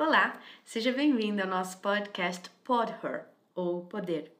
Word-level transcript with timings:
Olá, 0.00 0.40
seja 0.64 0.92
bem-vindo 0.92 1.42
ao 1.42 1.48
nosso 1.48 1.78
podcast 1.78 2.48
Pod 2.62 2.92
Her, 3.02 3.24
ou 3.52 3.84
Poder. 3.86 4.32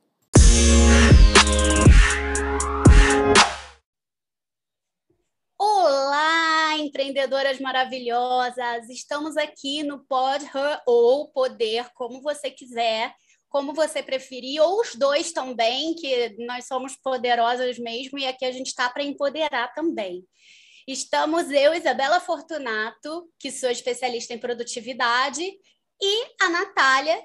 Olá, 5.58 6.78
empreendedoras 6.78 7.58
maravilhosas! 7.58 8.88
Estamos 8.88 9.36
aqui 9.36 9.82
no 9.82 10.06
Pod 10.06 10.44
Her 10.44 10.80
ou 10.86 11.28
Poder, 11.32 11.90
como 11.92 12.22
você 12.22 12.52
quiser, 12.52 13.12
como 13.48 13.74
você 13.74 14.00
preferir, 14.00 14.62
ou 14.62 14.80
os 14.80 14.94
dois 14.94 15.32
também, 15.32 15.96
que 15.96 16.36
nós 16.46 16.68
somos 16.68 16.94
poderosas 16.94 17.80
mesmo 17.80 18.16
e 18.16 18.26
aqui 18.26 18.44
a 18.44 18.52
gente 18.52 18.68
está 18.68 18.88
para 18.88 19.02
empoderar 19.02 19.74
também. 19.74 20.24
Estamos 20.88 21.50
eu, 21.50 21.74
Isabela 21.74 22.18
Fortunato, 22.18 23.30
que 23.38 23.52
sou 23.52 23.68
especialista 23.68 24.32
em 24.32 24.38
produtividade, 24.38 25.42
e 26.00 26.24
a 26.40 26.48
Natália. 26.48 27.22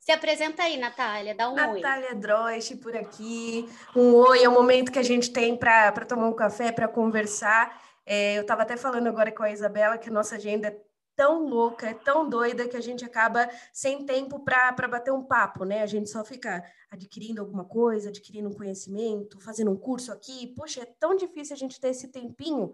Se 0.00 0.10
apresenta 0.10 0.64
aí, 0.64 0.76
Natália, 0.76 1.32
dá 1.32 1.48
um 1.48 1.54
Natália 1.54 1.74
oi. 1.74 1.80
Natália 1.80 2.14
Drost 2.16 2.76
por 2.78 2.96
aqui. 2.96 3.68
Um 3.94 4.16
oi 4.16 4.42
é 4.42 4.48
o 4.48 4.52
momento 4.52 4.90
que 4.90 4.98
a 4.98 5.04
gente 5.04 5.32
tem 5.32 5.56
para 5.56 5.92
tomar 6.06 6.26
um 6.26 6.34
café, 6.34 6.72
para 6.72 6.88
conversar. 6.88 7.80
É, 8.04 8.36
eu 8.36 8.42
estava 8.42 8.62
até 8.62 8.76
falando 8.76 9.06
agora 9.06 9.30
com 9.30 9.44
a 9.44 9.52
Isabela 9.52 9.96
que 9.96 10.08
a 10.08 10.12
nossa 10.12 10.34
agenda 10.34 10.66
é 10.66 10.76
tão 11.18 11.48
louca, 11.48 11.88
é 11.88 11.94
tão 11.94 12.28
doida 12.28 12.68
que 12.68 12.76
a 12.76 12.80
gente 12.80 13.04
acaba 13.04 13.50
sem 13.72 14.06
tempo 14.06 14.38
para 14.38 14.86
bater 14.86 15.12
um 15.12 15.24
papo, 15.24 15.64
né? 15.64 15.82
A 15.82 15.86
gente 15.86 16.08
só 16.08 16.24
fica 16.24 16.64
adquirindo 16.88 17.40
alguma 17.40 17.64
coisa, 17.64 18.10
adquirindo 18.10 18.48
um 18.48 18.54
conhecimento, 18.54 19.40
fazendo 19.40 19.72
um 19.72 19.76
curso 19.76 20.12
aqui. 20.12 20.46
Poxa, 20.54 20.82
é 20.82 20.86
tão 20.86 21.16
difícil 21.16 21.54
a 21.54 21.58
gente 21.58 21.80
ter 21.80 21.88
esse 21.88 22.06
tempinho 22.06 22.72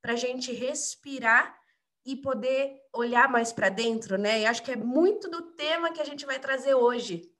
para 0.00 0.14
a 0.14 0.16
gente 0.16 0.54
respirar 0.54 1.54
e 2.04 2.16
poder 2.16 2.80
olhar 2.94 3.28
mais 3.28 3.52
para 3.52 3.68
dentro, 3.68 4.16
né? 4.16 4.40
E 4.40 4.46
acho 4.46 4.62
que 4.62 4.72
é 4.72 4.76
muito 4.76 5.30
do 5.30 5.42
tema 5.52 5.92
que 5.92 6.00
a 6.00 6.04
gente 6.04 6.24
vai 6.24 6.38
trazer 6.38 6.74
hoje. 6.74 7.30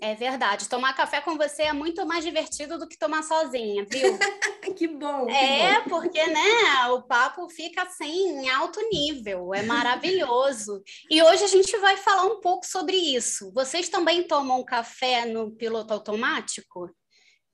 É 0.00 0.14
verdade. 0.14 0.68
Tomar 0.68 0.94
café 0.94 1.20
com 1.20 1.36
você 1.36 1.62
é 1.62 1.72
muito 1.72 2.04
mais 2.04 2.24
divertido 2.24 2.78
do 2.78 2.88
que 2.88 2.98
tomar 2.98 3.22
sozinha, 3.22 3.86
viu? 3.88 4.18
que 4.76 4.88
bom. 4.88 5.26
Que 5.26 5.32
é, 5.32 5.82
bom. 5.82 5.88
porque, 5.88 6.26
né, 6.26 6.88
o 6.90 7.02
papo 7.02 7.48
fica 7.48 7.82
assim 7.82 8.28
em 8.30 8.50
alto 8.50 8.80
nível, 8.90 9.54
é 9.54 9.62
maravilhoso. 9.62 10.82
e 11.10 11.22
hoje 11.22 11.44
a 11.44 11.48
gente 11.48 11.76
vai 11.78 11.96
falar 11.96 12.24
um 12.24 12.40
pouco 12.40 12.66
sobre 12.66 12.96
isso. 12.96 13.52
Vocês 13.52 13.88
também 13.88 14.26
tomam 14.26 14.64
café 14.64 15.26
no 15.26 15.52
piloto 15.52 15.94
automático? 15.94 16.90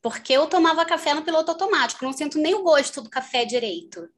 Porque 0.03 0.33
eu 0.33 0.47
tomava 0.47 0.85
café 0.87 1.13
no 1.13 1.23
piloto 1.23 1.51
automático, 1.51 2.05
não 2.05 2.13
sinto 2.13 2.39
nem 2.39 2.55
o 2.55 2.63
gosto 2.63 3.03
do 3.03 3.11
café 3.11 3.45
direito 3.45 4.09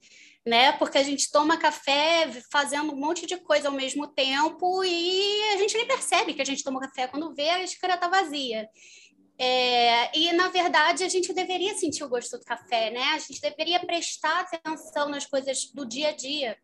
né? 0.45 0.73
Porque 0.73 0.99
a 0.99 1.03
gente 1.03 1.31
toma 1.31 1.57
café 1.57 2.29
fazendo 2.51 2.93
um 2.93 2.97
monte 2.97 3.27
de 3.27 3.37
coisa 3.37 3.69
ao 3.69 3.75
mesmo 3.75 4.09
tempo 4.09 4.83
e 4.85 5.53
a 5.55 5.57
gente 5.59 5.77
nem 5.77 5.87
percebe 5.87 6.35
que 6.35 6.43
a 6.43 6.45
gente 6.45 6.65
toma 6.65 6.81
café 6.81 7.07
quando 7.07 7.35
vê 7.35 7.49
a 7.51 7.67
xícara 7.67 7.97
tá 7.97 8.09
vazia. 8.09 8.69
É, 9.39 10.17
e, 10.17 10.33
na 10.33 10.49
verdade, 10.49 11.03
a 11.03 11.09
gente 11.09 11.33
deveria 11.33 11.75
sentir 11.75 12.05
o 12.05 12.09
gosto 12.09 12.39
do 12.39 12.45
café, 12.45 12.91
né? 12.91 13.03
A 13.15 13.19
gente 13.19 13.41
deveria 13.41 13.81
prestar 13.81 14.41
atenção 14.41 15.09
nas 15.09 15.27
coisas 15.27 15.65
do 15.73 15.87
dia 15.87 16.11
a 16.11 16.13
dia, 16.13 16.57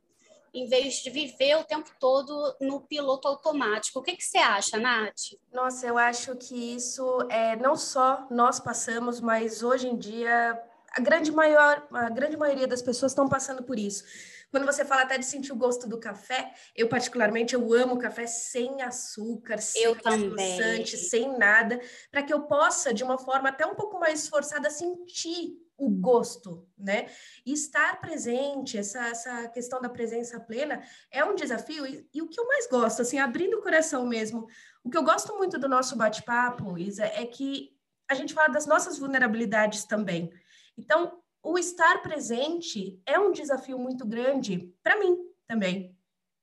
em 0.55 0.67
vez 0.69 0.97
de 0.97 1.11
viver 1.11 1.57
o 1.57 1.65
tempo 1.65 1.91
todo 1.99 2.57
no 2.61 2.81
piloto 2.83 3.27
automático. 3.27 3.99
O 3.99 4.03
que, 4.03 4.17
que 4.17 4.25
você 4.25 4.39
acha, 4.39 4.79
Nath? 4.79 5.35
Nossa, 5.53 5.87
eu 5.87 5.99
acho 5.99 6.37
que 6.37 6.75
isso 6.75 7.05
é, 7.31 7.57
não 7.57 7.75
só 7.75 8.27
nós 8.31 8.61
passamos, 8.61 9.21
mas 9.21 9.63
hoje 9.63 9.89
em 9.89 9.97
dia 9.97 10.61
a 10.93 11.01
grande, 11.01 11.31
maior, 11.31 11.87
a 11.93 12.11
grande 12.11 12.37
maioria 12.37 12.67
das 12.67 12.83
pessoas 12.83 13.13
estão 13.13 13.29
passando 13.29 13.63
por 13.63 13.79
isso. 13.79 14.05
Quando 14.51 14.65
você 14.65 14.85
fala 14.85 15.03
até 15.03 15.19
de 15.19 15.27
sentir 15.27 15.53
o 15.53 15.57
gosto 15.57 15.87
do 15.87 16.01
café, 16.01 16.55
eu 16.75 16.89
particularmente 16.89 17.55
eu 17.55 17.73
amo 17.75 17.99
café 17.99 18.27
sem 18.27 18.81
açúcar, 18.81 19.59
sem 19.59 19.87
adoçante, 19.87 20.97
sem 20.97 21.37
nada, 21.37 21.79
para 22.11 22.23
que 22.23 22.33
eu 22.33 22.43
possa 22.43 22.95
de 22.95 23.05
uma 23.05 23.19
forma 23.19 23.51
até 23.51 23.67
um 23.67 23.75
pouco 23.75 24.01
mais 24.01 24.23
esforçada 24.23 24.71
sentir 24.71 25.59
o 25.77 25.89
gosto, 25.91 26.67
né? 26.77 27.07
E 27.47 27.53
estar 27.53 28.01
presente, 28.01 28.77
essa, 28.77 29.07
essa 29.09 29.49
questão 29.49 29.81
da 29.81 29.89
presença 29.89 30.41
plena 30.41 30.83
é 31.11 31.25
um 31.25 31.37
desafio 31.37 31.87
e, 31.87 32.09
e 32.13 32.21
o 32.21 32.29
que 32.29 32.41
eu 32.41 32.47
mais 32.47 32.67
gosto, 32.67 33.03
assim, 33.03 33.19
abrindo 33.19 33.59
o 33.59 33.63
coração 33.63 34.05
mesmo, 34.07 34.49
o 34.83 34.91
que 34.91 34.97
eu 34.97 35.05
gosto 35.05 35.37
muito 35.37 35.59
do 35.59 35.69
nosso 35.69 35.95
bate-papo, 35.95 36.77
Isa, 36.77 37.05
é 37.05 37.25
que 37.27 37.77
a 38.09 38.15
gente 38.15 38.33
fala 38.35 38.49
das 38.49 38.67
nossas 38.67 38.99
vulnerabilidades 38.99 39.85
também. 39.85 40.33
Então, 40.79 41.21
o 41.43 41.59
estar 41.59 42.01
presente 42.03 43.03
é 43.05 43.19
um 43.19 43.33
desafio 43.33 43.79
muito 43.79 44.07
grande 44.07 44.73
para 44.83 44.99
mim 44.99 45.19
também. 45.47 45.95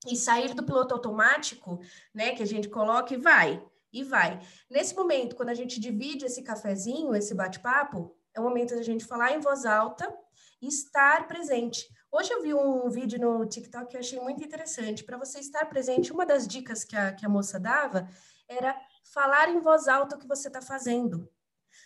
E 0.06 0.16
sair 0.16 0.54
do 0.54 0.64
piloto 0.64 0.94
automático, 0.94 1.80
né, 2.14 2.36
que 2.36 2.44
a 2.44 2.46
gente 2.46 2.70
coloca 2.70 3.14
e 3.14 3.18
vai, 3.18 3.66
e 3.92 4.04
vai. 4.04 4.40
Nesse 4.70 4.94
momento, 4.94 5.36
quando 5.36 5.50
a 5.50 5.54
gente 5.54 5.80
divide 5.80 6.26
esse 6.26 6.44
cafezinho, 6.44 7.16
esse 7.16 7.34
bate-papo, 7.34 8.16
é 8.34 8.40
o 8.40 8.44
momento 8.44 8.76
da 8.76 8.84
gente 8.84 9.06
falar 9.06 9.32
em 9.32 9.40
voz 9.40 9.66
alta 9.66 10.14
e 10.62 10.68
estar 10.68 11.28
presente. 11.28 11.88
Hoje 12.12 12.32
eu 12.32 12.42
vi 12.42 12.54
um 12.54 12.90
vídeo 12.90 13.20
no 13.20 13.46
TikTok 13.46 13.88
que 13.88 13.96
eu 13.96 14.02
achei 14.02 14.20
muito 14.20 14.44
interessante. 14.44 15.04
Para 15.04 15.18
você 15.18 15.40
estar 15.40 15.66
presente, 15.66 16.12
uma 16.12 16.26
das 16.26 16.48
dicas 16.48 16.84
que 16.84 16.96
a, 16.96 17.14
que 17.14 17.26
a 17.26 17.30
moça 17.30 17.60
dava 17.60 18.08
era 18.48 18.80
falar 19.04 19.50
em 19.50 19.60
voz 19.60 19.88
alta 19.88 20.16
o 20.16 20.20
que 20.20 20.28
você 20.28 20.50
está 20.50 20.62
fazendo 20.62 21.28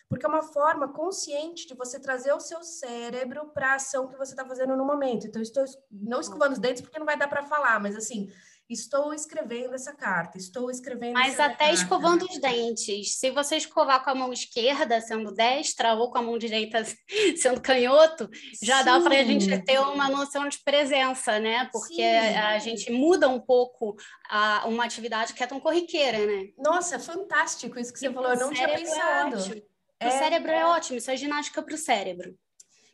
porque 0.07 0.25
é 0.25 0.29
uma 0.29 0.41
forma 0.41 0.91
consciente 0.91 1.67
de 1.67 1.75
você 1.75 1.99
trazer 1.99 2.33
o 2.33 2.39
seu 2.39 2.63
cérebro 2.63 3.49
para 3.53 3.73
a 3.73 3.75
ação 3.75 4.07
que 4.07 4.17
você 4.17 4.33
está 4.33 4.45
fazendo 4.45 4.75
no 4.75 4.85
momento. 4.85 5.27
Então, 5.27 5.41
estou 5.41 5.63
não 5.91 6.19
escovando 6.19 6.53
os 6.53 6.59
dentes 6.59 6.81
porque 6.81 6.99
não 6.99 7.05
vai 7.05 7.17
dar 7.17 7.27
para 7.27 7.43
falar, 7.43 7.79
mas 7.79 7.95
assim, 7.95 8.29
estou 8.69 9.13
escrevendo 9.13 9.73
essa 9.73 9.93
carta, 9.93 10.37
estou 10.37 10.69
escrevendo. 10.69 11.13
Mas 11.13 11.39
até 11.39 11.65
carta. 11.65 11.73
escovando 11.73 12.25
os 12.25 12.39
dentes. 12.39 13.17
Se 13.17 13.31
você 13.31 13.57
escovar 13.57 14.03
com 14.03 14.11
a 14.11 14.15
mão 14.15 14.31
esquerda, 14.31 15.01
sendo 15.01 15.33
destra, 15.33 15.95
ou 15.95 16.11
com 16.11 16.19
a 16.19 16.21
mão 16.21 16.37
direita, 16.37 16.83
sendo 17.37 17.61
canhoto, 17.61 18.29
já 18.61 18.79
Sim. 18.79 18.85
dá 18.85 19.01
para 19.01 19.19
a 19.19 19.23
gente 19.23 19.59
ter 19.63 19.79
uma 19.79 20.09
noção 20.09 20.47
de 20.47 20.59
presença, 20.63 21.39
né? 21.39 21.67
Porque 21.71 22.01
a, 22.01 22.49
a, 22.49 22.59
gente 22.59 22.91
muda 22.91 23.27
um 23.27 23.39
pouco 23.39 23.95
a, 24.29 24.67
uma 24.67 24.85
atividade 24.85 25.33
que 25.33 25.43
é 25.43 25.47
tão 25.47 25.59
corriqueira, 25.59 26.19
né? 26.25 26.49
Nossa, 26.57 26.99
fantástico 26.99 27.79
isso 27.79 27.91
que 27.91 27.99
você 27.99 28.07
e 28.07 28.13
falou. 28.13 28.31
Eu 28.31 28.39
não 28.39 28.53
tinha 28.53 28.67
é 28.67 28.77
pensado. 28.77 29.35
É 29.37 29.68
o 30.01 30.07
é, 30.07 30.11
cérebro 30.11 30.51
é 30.51 30.65
ótimo, 30.65 30.97
isso 30.97 31.11
é 31.11 31.17
ginástica 31.17 31.61
para 31.61 31.75
o 31.75 31.77
cérebro. 31.77 32.37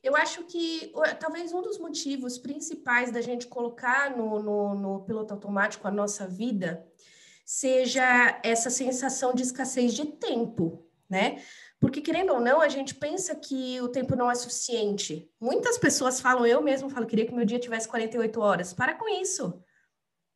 Eu 0.04 0.16
acho 0.16 0.44
que 0.44 0.94
talvez 1.20 1.52
um 1.52 1.62
dos 1.62 1.80
motivos 1.80 2.38
principais 2.38 3.12
da 3.12 3.22
gente 3.22 3.48
colocar 3.48 4.16
no, 4.16 4.40
no, 4.40 4.76
no, 4.76 5.04
piloto 5.04 5.34
automático 5.34 5.88
a 5.88 5.92
nossa 5.92 6.28
vida 6.28 6.86
seja 7.44 8.40
essa 8.44 8.70
sensação 8.70 9.34
de 9.34 9.42
escassez 9.42 9.94
de 9.96 10.06
tempo, 10.06 10.88
né? 11.10 11.42
Porque, 11.80 12.02
querendo 12.02 12.34
ou 12.34 12.40
não, 12.40 12.62
a 12.62 12.70
gente 12.70 12.96
pensa 12.96 13.36
que 13.36 13.82
o 13.82 13.90
tempo 13.90 14.16
não 14.16 14.30
é 14.30 14.36
suficiente. 14.36 15.30
Muitas 15.40 15.78
pessoas 15.78 16.22
falam, 16.22 16.46
eu 16.46 16.62
mesmo 16.62 16.90
falo, 16.90 17.06
queria 17.06 17.26
que 17.26 17.34
meu 17.34 17.46
dia 17.46 17.60
tivesse 17.60 17.88
48 17.88 18.40
horas. 18.40 18.74
Para 18.74 18.94
com 18.94 19.08
isso. 19.22 19.60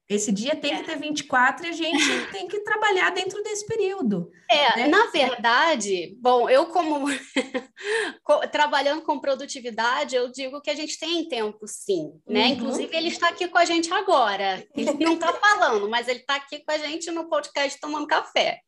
Esse 0.09 0.31
dia 0.31 0.56
tem 0.56 0.75
que 0.75 0.84
ter 0.84 0.97
24 0.97 1.68
e 1.68 1.70
a 1.70 1.72
gente 1.72 2.03
tem 2.34 2.47
que 2.47 2.59
trabalhar 2.62 3.12
dentro 3.12 3.44
desse 3.44 3.64
período. 3.68 4.31
É, 4.50 4.78
né? 4.78 4.88
na 4.88 5.06
verdade, 5.12 6.18
bom, 6.20 6.50
eu 6.50 6.66
como 6.66 7.06
trabalhando 8.52 9.03
com 9.03 9.19
produtividade, 9.19 10.16
eu 10.16 10.31
digo 10.31 10.62
que 10.62 10.72
a 10.72 10.75
gente 10.75 10.98
tem 10.98 11.28
tempo 11.28 11.68
sim, 11.68 12.12
né? 12.28 12.48
Uhum. 12.48 12.53
Inclusive 12.53 12.98
ele 12.98 13.09
está 13.09 13.30
aqui 13.30 13.48
com 13.48 13.59
a 13.59 13.66
gente 13.66 13.94
agora. 13.94 14.66
Ele 14.75 14.94
não 14.94 15.14
está 15.14 15.31
falando, 15.38 15.88
mas 15.88 16.08
ele 16.08 16.22
está 16.22 16.38
aqui 16.38 16.64
com 16.66 16.72
a 16.72 16.78
gente 16.80 17.12
no 17.12 17.30
podcast 17.30 17.80
tomando 17.80 18.08
café. 18.08 18.62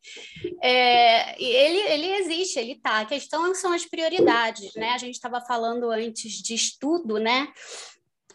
É, 0.62 1.41
ele, 1.41 1.80
ele 1.80 2.13
existe, 2.18 2.59
ele 2.59 2.74
está. 2.74 3.00
A 3.00 3.06
questão 3.06 3.56
são 3.56 3.74
as 3.74 3.84
prioridades, 3.84 4.75
né? 4.75 4.90
A 4.90 4.97
gente 5.00 5.16
estava 5.16 5.41
falando 5.41 5.90
antes 5.90 6.34
de 6.34 6.53
estudo, 6.53 7.18
né? 7.18 7.47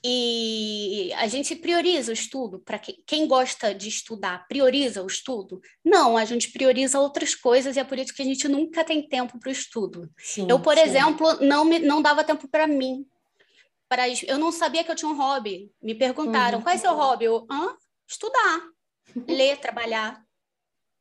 E 0.05 1.13
a 1.17 1.27
gente 1.27 1.55
prioriza 1.57 2.11
o 2.11 2.15
estudo 2.15 2.59
para 2.59 2.79
quem, 2.79 3.03
quem 3.07 3.27
gosta 3.27 3.75
de 3.75 3.89
estudar, 3.89 4.47
prioriza 4.49 5.03
o 5.03 5.07
estudo? 5.07 5.61
Não, 5.85 6.17
a 6.17 6.25
gente 6.25 6.51
prioriza 6.51 7.01
outras 7.01 7.35
coisas 7.35 7.77
e 7.77 7.81
é 7.81 7.85
por 7.85 7.99
isso 7.99 8.15
que 8.15 8.23
a 8.23 8.25
gente 8.25 8.49
nunca 8.49 8.85
tem 8.85 9.07
tempo 9.07 9.39
para 9.39 9.49
o 9.49 9.53
estudo. 9.53 10.11
Sim, 10.19 10.47
eu, 10.49 10.61
por 10.61 10.77
sim. 10.77 10.83
exemplo, 10.83 11.41
não 11.41 11.65
me 11.65 11.79
não 11.79 12.03
dava 12.03 12.25
tempo 12.25 12.49
para 12.49 12.67
mim. 12.67 13.07
Para 13.89 14.09
eu 14.09 14.39
não 14.39 14.51
sabia 14.51 14.83
que 14.83 14.91
eu 14.91 14.97
tinha 14.97 15.11
um 15.11 15.17
hobby. 15.17 15.71
Me 15.83 15.95
perguntaram: 15.95 16.59
uhum. 16.59 16.65
"Qual 16.65 16.75
é 16.75 16.79
seu 16.79 16.95
hobby?" 16.95 17.25
Eu: 17.25 17.47
"Hã? 17.51 17.77
Estudar, 18.09 18.61
ler, 19.29 19.59
trabalhar." 19.59 20.25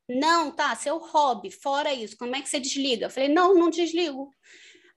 Não, 0.07 0.51
tá, 0.51 0.75
seu 0.75 0.99
hobby, 0.99 1.49
fora 1.49 1.91
isso, 1.91 2.15
como 2.15 2.35
é 2.35 2.41
que 2.41 2.47
você 2.47 2.59
desliga? 2.59 3.07
Eu 3.07 3.09
falei: 3.09 3.29
"Não, 3.29 3.55
não 3.55 3.69
desligo." 3.69 4.29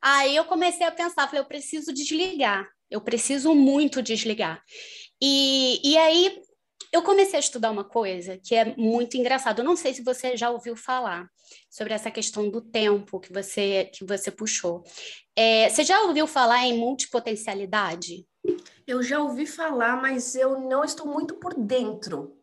Aí 0.00 0.36
eu 0.36 0.44
comecei 0.44 0.86
a 0.86 0.92
pensar, 0.92 1.26
falei, 1.26 1.40
eu 1.40 1.46
preciso 1.46 1.92
desligar. 1.92 2.68
Eu 2.90 3.00
preciso 3.00 3.54
muito 3.54 4.02
desligar. 4.02 4.62
E, 5.20 5.80
e 5.84 5.98
aí 5.98 6.42
eu 6.92 7.02
comecei 7.02 7.36
a 7.36 7.40
estudar 7.40 7.70
uma 7.70 7.84
coisa 7.84 8.38
que 8.38 8.54
é 8.54 8.76
muito 8.76 9.16
engraçado. 9.16 9.60
Eu 9.60 9.64
não 9.64 9.76
sei 9.76 9.92
se 9.92 10.02
você 10.02 10.36
já 10.36 10.50
ouviu 10.50 10.74
falar 10.76 11.28
sobre 11.70 11.92
essa 11.92 12.10
questão 12.10 12.48
do 12.48 12.60
tempo 12.60 13.20
que 13.20 13.32
você 13.32 13.90
que 13.92 14.04
você 14.04 14.30
puxou. 14.30 14.82
É, 15.36 15.68
você 15.68 15.84
já 15.84 16.02
ouviu 16.02 16.26
falar 16.26 16.66
em 16.66 16.78
multipotencialidade? 16.78 18.26
Eu 18.86 19.02
já 19.02 19.20
ouvi 19.20 19.46
falar, 19.46 20.00
mas 20.00 20.34
eu 20.34 20.60
não 20.60 20.82
estou 20.82 21.06
muito 21.06 21.34
por 21.34 21.54
dentro. 21.54 22.34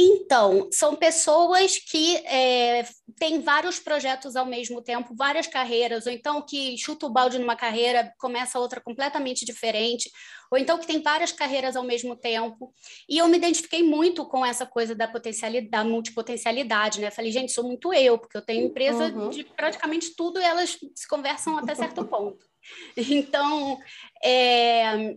Então, 0.00 0.68
são 0.72 0.94
pessoas 0.94 1.76
que 1.76 2.16
é, 2.18 2.88
têm 3.18 3.40
vários 3.40 3.78
projetos 3.78 4.36
ao 4.36 4.46
mesmo 4.46 4.80
tempo, 4.80 5.14
várias 5.14 5.46
carreiras, 5.46 6.06
ou 6.06 6.12
então 6.12 6.40
que 6.40 6.78
chuta 6.78 7.06
o 7.06 7.10
balde 7.10 7.38
numa 7.38 7.56
carreira, 7.56 8.12
começa 8.18 8.58
outra 8.58 8.80
completamente 8.80 9.44
diferente, 9.44 10.10
ou 10.50 10.56
então 10.56 10.78
que 10.78 10.86
tem 10.86 11.02
várias 11.02 11.32
carreiras 11.32 11.76
ao 11.76 11.84
mesmo 11.84 12.16
tempo. 12.16 12.72
E 13.08 13.18
eu 13.18 13.28
me 13.28 13.36
identifiquei 13.36 13.82
muito 13.82 14.26
com 14.26 14.44
essa 14.44 14.64
coisa 14.64 14.94
da 14.94 15.06
potencialidade, 15.06 15.70
da 15.70 15.84
multipotencialidade, 15.84 17.00
né? 17.00 17.10
Falei, 17.10 17.30
gente, 17.30 17.52
sou 17.52 17.64
muito 17.64 17.92
eu, 17.92 18.18
porque 18.18 18.36
eu 18.36 18.42
tenho 18.42 18.66
empresa 18.66 19.12
uhum. 19.12 19.28
de 19.28 19.44
praticamente 19.44 20.14
tudo 20.16 20.40
e 20.40 20.44
elas 20.44 20.78
se 20.94 21.06
conversam 21.08 21.58
até 21.58 21.74
certo 21.74 22.04
ponto. 22.04 22.46
Então, 22.96 23.78
é... 24.22 25.16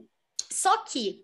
só 0.49 0.77
que 0.85 1.23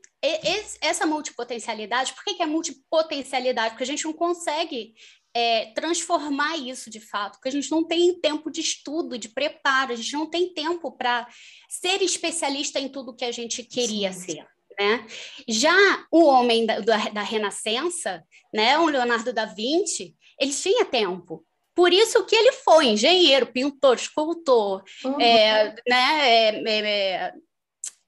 essa 0.82 1.06
multipotencialidade, 1.06 2.14
por 2.14 2.24
que, 2.24 2.34
que 2.34 2.44
é 2.44 2.46
multipotencialidade? 2.46 3.72
Porque 3.72 3.84
a 3.84 3.88
gente 3.88 4.06
não 4.06 4.14
consegue 4.14 4.94
é, 5.38 5.72
transformar 5.76 6.58
isso 6.58 6.90
de 6.90 7.00
fato, 7.00 7.34
porque 7.34 7.50
a 7.50 7.52
gente 7.52 7.70
não 7.70 7.84
tem 7.84 8.20
tempo 8.20 8.50
de 8.50 8.60
estudo, 8.60 9.20
de 9.20 9.30
preparo, 9.30 9.94
a 9.94 9.96
gente 9.96 10.14
não 10.14 10.26
tem 10.28 10.52
tempo 10.52 10.92
para 10.92 11.28
ser 11.70 12.02
especialista 12.02 12.80
em 12.80 12.90
tudo 12.90 13.16
que 13.16 13.24
a 13.24 13.32
gente 13.32 13.62
queria 13.62 14.12
Sim. 14.12 14.20
ser. 14.20 14.48
Né? 14.80 15.06
Já 15.48 15.76
o 16.12 16.24
homem 16.26 16.66
da, 16.66 16.80
da, 16.80 17.22
Renascença, 17.22 18.24
né, 18.52 18.80
o 18.80 18.88
Leonardo 18.88 19.32
da 19.32 19.46
Vinci, 19.46 20.16
ele 20.40 20.52
tinha 20.52 20.86
tempo. 20.86 21.46
Por 21.76 21.94
isso 21.94 22.26
que 22.26 22.36
ele 22.36 22.52
foi 22.54 22.88
engenheiro, 22.88 23.46
pintor, 23.46 23.96
escultor, 23.96 24.84
uhum. 25.06 25.22
é, 25.22 25.76
né, 25.88 26.30
é, 26.30 26.64
é, 26.66 26.80
é 26.80 27.34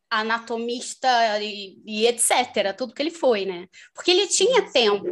anatomista 0.10 1.40
e, 1.40 1.80
e, 1.86 2.08
etc. 2.08 2.76
Tudo 2.76 2.94
que 2.94 3.04
ele 3.04 3.12
foi, 3.12 3.46
né? 3.46 3.68
Porque 3.94 4.10
ele 4.10 4.28
tinha 4.28 4.64
tempo. 4.72 5.06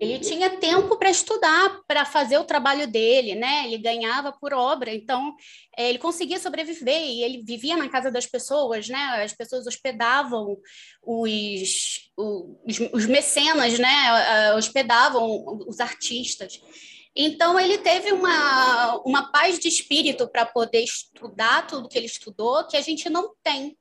Ele 0.00 0.18
tinha 0.18 0.48
tempo 0.58 0.96
para 0.96 1.10
estudar, 1.10 1.80
para 1.86 2.04
fazer 2.04 2.38
o 2.38 2.44
trabalho 2.44 2.86
dele, 2.86 3.34
né? 3.34 3.64
Ele 3.64 3.78
ganhava 3.78 4.32
por 4.32 4.54
obra, 4.54 4.94
então 4.94 5.34
é, 5.76 5.88
ele 5.88 5.98
conseguia 5.98 6.38
sobreviver 6.38 7.00
e 7.00 7.22
ele 7.22 7.42
vivia 7.42 7.76
na 7.76 7.88
casa 7.88 8.10
das 8.10 8.26
pessoas, 8.26 8.88
né? 8.88 9.22
As 9.24 9.32
pessoas 9.32 9.66
hospedavam 9.66 10.56
os, 11.02 12.10
os, 12.16 12.80
os 12.92 13.06
mecenas, 13.06 13.78
né? 13.78 14.54
Hospedavam 14.54 15.64
os 15.66 15.80
artistas. 15.80 16.60
Então, 17.16 17.58
ele 17.58 17.78
teve 17.78 18.12
uma, 18.12 19.02
uma 19.04 19.32
paz 19.32 19.58
de 19.58 19.66
espírito 19.66 20.28
para 20.28 20.46
poder 20.46 20.84
estudar 20.84 21.66
tudo 21.66 21.88
que 21.88 21.98
ele 21.98 22.06
estudou, 22.06 22.64
que 22.68 22.76
a 22.76 22.80
gente 22.80 23.10
não 23.10 23.34
tem 23.42 23.76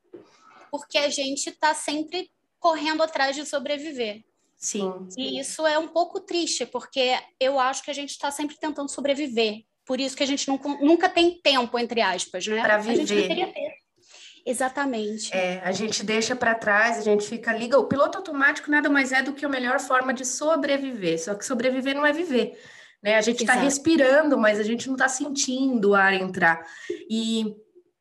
porque 0.71 0.97
a 0.97 1.09
gente 1.09 1.49
está 1.49 1.73
sempre 1.73 2.29
correndo 2.59 3.01
atrás 3.03 3.35
de 3.35 3.45
sobreviver. 3.45 4.23
Sim. 4.57 5.07
E 5.15 5.39
isso 5.39 5.65
é 5.67 5.77
um 5.77 5.87
pouco 5.87 6.19
triste, 6.19 6.65
porque 6.65 7.15
eu 7.39 7.59
acho 7.59 7.83
que 7.83 7.91
a 7.91 7.93
gente 7.93 8.09
está 8.09 8.31
sempre 8.31 8.57
tentando 8.57 8.89
sobreviver. 8.89 9.63
Por 9.85 9.99
isso 9.99 10.17
que 10.17 10.23
a 10.23 10.27
gente 10.27 10.47
não, 10.47 10.57
nunca 10.81 11.07
tem 11.07 11.39
tempo, 11.41 11.77
entre 11.77 12.01
aspas, 12.01 12.45
né? 12.47 12.61
Para 12.61 12.77
viver. 12.77 12.91
A 12.91 12.95
gente 12.95 13.13
deveria 13.13 13.47
ter. 13.53 13.87
Exatamente. 14.45 15.35
É, 15.35 15.61
a 15.63 15.71
gente 15.71 16.03
deixa 16.03 16.35
para 16.35 16.55
trás, 16.55 16.97
a 16.97 17.01
gente 17.01 17.27
fica 17.27 17.53
liga. 17.53 17.77
O 17.77 17.85
piloto 17.85 18.17
automático 18.17 18.71
nada 18.71 18.89
mais 18.89 19.11
é 19.11 19.21
do 19.21 19.33
que 19.33 19.45
a 19.45 19.49
melhor 19.49 19.79
forma 19.79 20.13
de 20.13 20.25
sobreviver. 20.25 21.21
Só 21.21 21.35
que 21.35 21.45
sobreviver 21.45 21.93
não 21.95 22.05
é 22.05 22.13
viver. 22.13 22.57
Né? 23.03 23.15
A 23.15 23.21
gente 23.21 23.41
está 23.41 23.53
respirando, 23.53 24.37
mas 24.37 24.59
a 24.59 24.63
gente 24.63 24.87
não 24.87 24.95
está 24.95 25.07
sentindo 25.07 25.89
o 25.89 25.95
ar 25.95 26.13
entrar. 26.13 26.65
E 27.09 27.55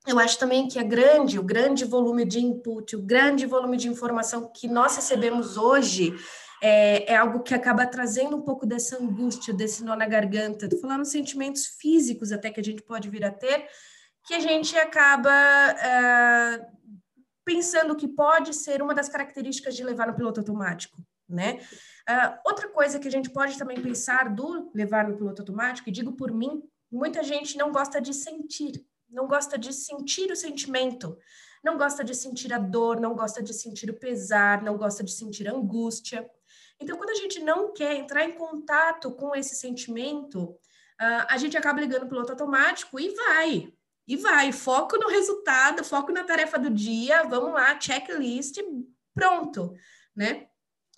eu 0.06 0.20
acho 0.20 0.38
também 0.38 0.68
que 0.68 0.78
é 0.78 0.84
grande, 0.84 1.38
o 1.38 1.42
grande 1.42 1.84
volume 1.84 2.24
de 2.24 2.38
input, 2.38 2.94
o 2.94 3.02
grande 3.02 3.44
volume 3.44 3.76
de 3.76 3.88
informação 3.88 4.50
que 4.54 4.68
nós 4.68 4.94
recebemos 4.94 5.56
hoje 5.56 6.14
é, 6.62 7.12
é, 7.12 7.16
algo 7.16 7.42
que 7.42 7.54
acaba 7.54 7.86
trazendo 7.86 8.36
um 8.36 8.42
pouco 8.42 8.66
dessa 8.66 8.96
angústia, 8.96 9.52
desse 9.52 9.84
nó 9.84 9.94
na 9.94 10.06
garganta. 10.06 10.66
Estou 10.66 10.80
falando 10.80 11.04
sentimentos 11.04 11.66
físicos 11.66 12.32
até 12.32 12.50
que 12.50 12.60
a 12.60 12.64
gente 12.64 12.82
pode 12.82 13.08
vir 13.08 13.24
a 13.24 13.30
ter, 13.30 13.66
que 14.24 14.34
a 14.34 14.40
gente 14.40 14.76
acaba 14.76 15.30
é, 15.30 16.66
pensando 17.44 17.94
que 17.94 18.08
pode 18.08 18.54
ser 18.54 18.82
uma 18.82 18.94
das 18.94 19.08
características 19.08 19.76
de 19.76 19.84
levar 19.84 20.06
no 20.06 20.14
piloto 20.14 20.40
automático, 20.40 21.02
né? 21.28 21.60
Uh, 22.08 22.38
outra 22.46 22.68
coisa 22.68 23.00
que 23.00 23.08
a 23.08 23.10
gente 23.10 23.30
pode 23.30 23.58
também 23.58 23.80
pensar 23.82 24.32
do 24.32 24.70
levar 24.72 25.08
no 25.08 25.16
piloto 25.16 25.42
automático, 25.42 25.88
e 25.88 25.92
digo 25.92 26.12
por 26.12 26.30
mim, 26.30 26.62
muita 26.88 27.20
gente 27.24 27.58
não 27.58 27.72
gosta 27.72 28.00
de 28.00 28.14
sentir 28.14 28.86
não 29.08 29.26
gosta 29.26 29.56
de 29.56 29.72
sentir 29.72 30.30
o 30.30 30.36
sentimento, 30.36 31.16
não 31.64 31.76
gosta 31.76 32.04
de 32.04 32.14
sentir 32.14 32.52
a 32.52 32.58
dor, 32.58 33.00
não 33.00 33.14
gosta 33.14 33.42
de 33.42 33.52
sentir 33.54 33.90
o 33.90 33.98
pesar, 33.98 34.62
não 34.62 34.76
gosta 34.76 35.02
de 35.02 35.12
sentir 35.12 35.48
a 35.48 35.52
angústia. 35.52 36.28
Então, 36.80 36.96
quando 36.96 37.10
a 37.10 37.14
gente 37.14 37.40
não 37.40 37.72
quer 37.72 37.96
entrar 37.96 38.24
em 38.24 38.32
contato 38.32 39.10
com 39.12 39.34
esse 39.34 39.54
sentimento, 39.54 40.42
uh, 40.44 41.26
a 41.28 41.38
gente 41.38 41.56
acaba 41.56 41.80
ligando 41.80 42.04
o 42.04 42.08
piloto 42.08 42.32
automático 42.32 43.00
e 43.00 43.14
vai, 43.14 43.72
e 44.06 44.16
vai. 44.16 44.52
Foco 44.52 44.98
no 44.98 45.08
resultado, 45.08 45.84
foco 45.84 46.12
na 46.12 46.24
tarefa 46.24 46.58
do 46.58 46.70
dia, 46.70 47.22
vamos 47.24 47.52
lá, 47.52 47.78
checklist, 47.80 48.58
pronto, 49.14 49.74
né? 50.14 50.48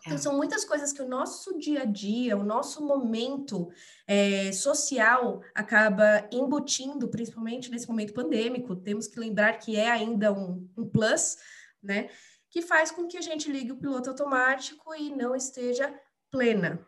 Então, 0.01 0.17
é. 0.17 0.19
são 0.19 0.37
muitas 0.37 0.65
coisas 0.65 0.93
que 0.93 1.03
o 1.03 1.09
nosso 1.09 1.59
dia 1.59 1.83
a 1.83 1.85
dia, 1.85 2.37
o 2.37 2.45
nosso 2.45 2.85
momento 2.85 3.69
é, 4.07 4.53
social 4.53 5.43
acaba 5.55 6.29
embutindo, 6.33 7.09
principalmente 7.09 7.71
nesse 7.71 7.89
momento 7.89 8.15
pandêmico. 8.15 8.77
Temos 8.77 9.09
que 9.09 9.19
lembrar 9.19 9.59
que 9.59 9.77
é 9.77 9.91
ainda 9.91 10.33
um, 10.33 10.69
um 10.77 10.89
plus, 10.89 11.37
né? 11.83 12.09
Que 12.51 12.63
faz 12.63 12.91
com 12.91 13.07
que 13.07 13.19
a 13.19 13.23
gente 13.23 13.51
ligue 13.51 13.73
o 13.73 13.79
piloto 13.79 14.11
automático 14.11 14.95
e 14.95 15.11
não 15.15 15.35
esteja 15.35 15.95
plena, 16.31 16.85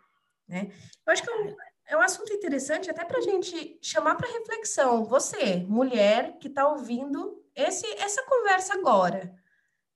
né? 0.48 0.70
Eu 1.06 1.12
acho 1.12 1.22
que 1.22 1.30
é 1.30 1.34
um, 1.34 1.56
é 1.88 1.96
um 1.96 2.02
assunto 2.02 2.32
interessante 2.32 2.90
até 2.90 3.04
para 3.04 3.18
a 3.18 3.22
gente 3.22 3.78
chamar 3.82 4.14
para 4.14 4.30
reflexão. 4.30 5.04
Você, 5.04 5.56
mulher 5.68 6.38
que 6.38 6.48
está 6.48 6.68
ouvindo 6.68 7.44
esse, 7.54 7.86
essa 7.94 8.22
conversa 8.26 8.74
agora, 8.74 9.34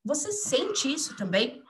você 0.05 0.33
sente 0.33 0.93
isso 0.93 1.17
também? 1.17 1.63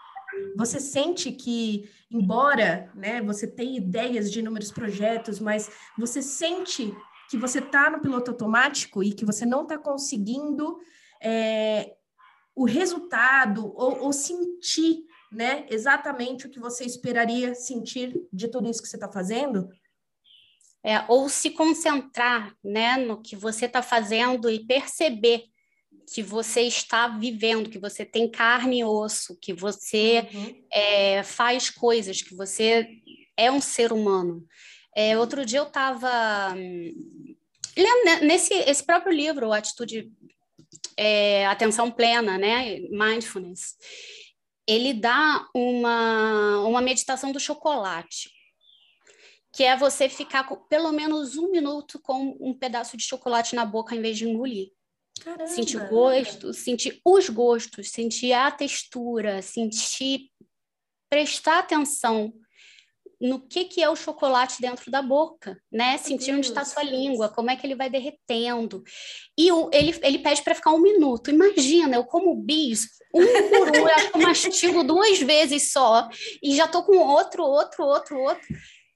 Você 0.57 0.81
sente 0.81 1.31
que, 1.31 1.89
embora 2.11 2.91
né, 2.95 3.23
você 3.23 3.47
tenha 3.47 3.77
ideias 3.77 4.31
de 4.31 4.41
inúmeros 4.41 4.73
projetos, 4.73 5.39
mas 5.39 5.71
você 5.97 6.21
sente 6.21 6.93
que 7.31 7.37
você 7.37 7.59
está 7.59 7.91
no 7.91 8.01
piloto 8.01 8.31
automático 8.31 9.03
e 9.03 9.13
que 9.13 9.25
você 9.25 9.47
não 9.47 9.63
está 9.63 9.79
conseguindo 9.79 10.79
é, 11.21 11.97
o 12.55 12.65
resultado 12.65 13.67
ou, 13.77 14.05
ou 14.05 14.13
sentir 14.13 15.05
né, 15.31 15.67
exatamente 15.69 16.47
o 16.47 16.51
que 16.51 16.61
você 16.61 16.85
esperaria 16.85 17.55
sentir 17.55 18.15
de 18.33 18.49
tudo 18.49 18.71
isso 18.71 18.83
que 18.83 18.89
você 18.89 18.97
está 18.97 19.11
fazendo? 19.11 19.69
É, 20.83 21.03
ou 21.09 21.29
se 21.29 21.51
concentrar 21.51 22.55
né, 22.63 22.99
no 22.99 23.21
que 23.21 23.35
você 23.35 23.65
está 23.65 23.83
fazendo 23.83 24.51
e 24.51 24.65
perceber 24.65 25.45
que 26.13 26.23
você 26.23 26.63
está 26.63 27.09
vivendo, 27.09 27.71
que 27.71 27.79
você 27.79 28.05
tem 28.05 28.31
carne 28.31 28.81
e 28.81 28.85
osso, 28.85 29.37
que 29.41 29.53
você 29.53 30.29
uhum. 30.33 30.65
é, 30.71 31.23
faz 31.23 31.71
coisas, 31.71 32.21
que 32.21 32.35
você 32.35 32.87
é 33.37 33.51
um 33.51 33.61
ser 33.61 33.93
humano. 33.93 34.47
É, 34.95 35.19
outro 35.19 35.45
dia 35.45 35.59
eu 35.59 35.67
estava 35.67 36.55
hum, 36.55 37.35
lendo 37.77 38.27
nesse 38.27 38.55
esse 38.55 38.85
próprio 38.85 39.13
livro, 39.13 39.53
Atitude, 39.53 40.13
é, 40.97 41.47
Atenção 41.47 41.91
Plena, 41.91 42.39
né, 42.39 42.81
Mindfulness, 42.91 43.77
ele 44.67 44.95
dá 44.95 45.47
uma, 45.55 46.61
uma 46.61 46.81
meditação 46.81 47.33
do 47.33 47.41
chocolate, 47.41 48.31
que 49.53 49.63
é 49.63 49.77
você 49.77 50.09
ficar 50.09 50.45
com, 50.45 50.57
pelo 50.57 50.91
menos 50.91 51.37
um 51.37 51.51
minuto 51.51 52.01
com 52.03 52.37
um 52.41 52.55
pedaço 52.55 52.97
de 52.97 53.05
chocolate 53.05 53.55
na 53.55 53.65
boca 53.65 53.95
em 53.95 54.01
vez 54.01 54.17
de 54.17 54.29
engolir. 54.29 54.71
Caramba. 55.21 55.47
Sentir 55.47 55.77
o 55.77 55.89
gosto, 55.89 56.53
sentir 56.53 57.01
os 57.05 57.29
gostos, 57.29 57.91
sentir 57.91 58.33
a 58.33 58.51
textura, 58.51 59.43
sentir, 59.43 60.31
prestar 61.09 61.61
atenção 61.61 62.33
no 63.21 63.41
que, 63.41 63.65
que 63.65 63.83
é 63.83 63.89
o 63.89 63.97
chocolate 63.97 64.61
dentro 64.61 64.91
da 64.91 65.03
boca, 65.03 65.59
né? 65.71 65.97
Sentir 65.99 66.33
onde 66.33 66.49
está 66.49 66.63
a 66.63 66.65
sua 66.65 66.83
língua, 66.83 67.29
como 67.29 67.51
é 67.51 67.57
que 67.57 67.67
ele 67.67 67.75
vai 67.75 67.89
derretendo. 67.91 68.83
E 69.37 69.51
o, 69.51 69.71
ele, 69.73 69.99
ele 70.03 70.19
pede 70.19 70.43
para 70.43 70.55
ficar 70.55 70.73
um 70.73 70.81
minuto. 70.81 71.31
Imagina, 71.31 71.97
eu 71.97 72.05
como 72.05 72.35
bis, 72.35 72.89
um 73.15 73.25
por 73.51 73.71
um, 73.71 73.75
eu 73.75 73.87
acho 73.89 74.11
que 74.11 74.17
eu 74.17 74.23
mastigo 74.23 74.85
duas 74.85 75.21
vezes 75.21 75.73
só, 75.73 76.09
e 76.43 76.57
já 76.57 76.67
tô 76.67 76.83
com 76.83 76.97
outro, 76.97 77.43
outro, 77.43 77.85
outro, 77.85 78.19
outro. 78.19 78.47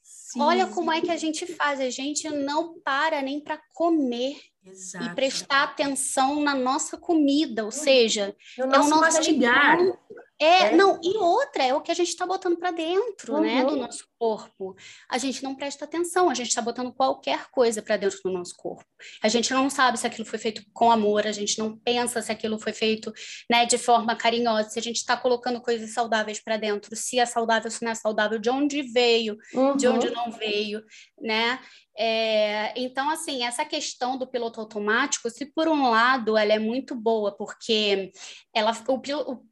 Sim, 0.03 0.43
Olha 0.43 0.67
sim. 0.67 0.73
como 0.75 0.93
é 0.93 1.01
que 1.01 1.11
a 1.11 1.17
gente 1.17 1.47
faz, 1.47 1.81
a 1.81 1.89
gente 1.89 2.29
não 2.29 2.79
para 2.81 3.23
nem 3.23 3.41
para 3.41 3.59
comer. 3.75 4.37
Exato. 4.65 5.07
E 5.07 5.15
prestar 5.15 5.63
atenção 5.63 6.43
na 6.43 6.55
nossa 6.55 6.99
comida, 6.99 7.65
ou 7.65 7.71
seja, 7.71 8.37
no 8.59 8.65
é 8.65 8.67
o 8.67 8.71
nosso 8.71 9.01
mastigar. 9.01 9.81
É, 9.81 9.93
é, 10.41 10.75
não, 10.77 11.01
e 11.03 11.17
outra 11.17 11.65
é 11.65 11.75
o 11.75 11.81
que 11.81 11.91
a 11.91 11.95
gente 11.95 12.09
está 12.09 12.25
botando 12.25 12.57
para 12.57 12.71
dentro, 12.71 13.35
uhum. 13.35 13.41
né, 13.41 13.65
do 13.65 13.77
nosso 13.77 14.07
corpo. 14.17 14.77
A 15.11 15.19
gente 15.19 15.43
não 15.43 15.55
presta 15.55 15.85
atenção, 15.85 16.31
a 16.31 16.35
gente 16.35 16.49
está 16.49 16.63
botando 16.63 16.93
qualquer 16.93 17.51
coisa 17.51 17.83
para 17.83 17.97
dentro 17.97 18.21
do 18.25 18.31
nosso 18.31 18.55
corpo. 18.57 18.85
A 19.21 19.29
gente 19.29 19.53
não 19.53 19.69
sabe 19.69 19.99
se 19.99 20.07
aquilo 20.07 20.25
foi 20.25 20.39
feito 20.39 20.63
com 20.73 20.93
amor, 20.93 21.27
a 21.27 21.33
gente 21.33 21.59
não 21.59 21.77
pensa 21.77 22.23
se 22.23 22.31
aquilo 22.31 22.59
foi 22.59 22.73
feito, 22.73 23.13
né, 23.51 23.67
de 23.67 23.79
forma 23.79 24.15
carinhosa, 24.15 24.71
se 24.71 24.79
a 24.79 24.83
gente 24.83 24.97
está 24.97 25.17
colocando 25.17 25.61
coisas 25.61 25.93
saudáveis 25.93 26.41
para 26.41 26.57
dentro, 26.57 26.95
se 26.95 27.19
é 27.19 27.27
saudável, 27.27 27.71
se 27.71 27.83
não 27.83 27.91
é 27.91 27.95
saudável, 27.97 28.39
de 28.39 28.49
onde 28.49 28.83
veio, 28.83 29.37
uhum. 29.53 29.77
de 29.77 29.89
onde 29.89 30.09
não 30.11 30.31
veio, 30.31 30.85
né? 31.21 31.59
É, 32.01 32.73
então, 32.81 33.11
assim, 33.11 33.43
essa 33.43 33.65
questão 33.65 34.17
do 34.17 34.25
piloto 34.25 34.61
automático, 34.61 35.29
se 35.29 35.45
por 35.47 35.67
um 35.67 35.91
lado 35.91 36.37
ela 36.37 36.53
é 36.53 36.59
muito 36.59 36.95
boa, 36.95 37.37
porque 37.37 38.13
ela, 38.55 38.71
o, 38.89 39.43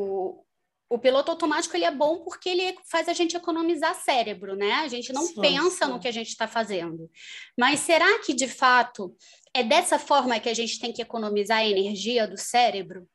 o, 0.00 0.44
o 0.88 0.98
piloto 0.98 1.30
automático 1.30 1.76
ele 1.76 1.84
é 1.84 1.90
bom 1.90 2.22
porque 2.24 2.48
ele 2.48 2.76
faz 2.90 3.08
a 3.08 3.12
gente 3.12 3.36
economizar 3.36 3.94
cérebro, 3.94 4.56
né? 4.56 4.72
A 4.72 4.88
gente 4.88 5.12
não 5.12 5.22
sim, 5.26 5.40
pensa 5.40 5.86
sim. 5.86 5.92
no 5.92 6.00
que 6.00 6.08
a 6.08 6.12
gente 6.12 6.28
está 6.28 6.48
fazendo. 6.48 7.10
Mas 7.58 7.80
será 7.80 8.18
que, 8.20 8.34
de 8.34 8.48
fato, 8.48 9.14
é 9.54 9.62
dessa 9.62 9.98
forma 9.98 10.40
que 10.40 10.48
a 10.48 10.54
gente 10.54 10.80
tem 10.80 10.92
que 10.92 11.02
economizar 11.02 11.58
a 11.58 11.66
energia 11.66 12.26
do 12.26 12.36
cérebro? 12.36 13.08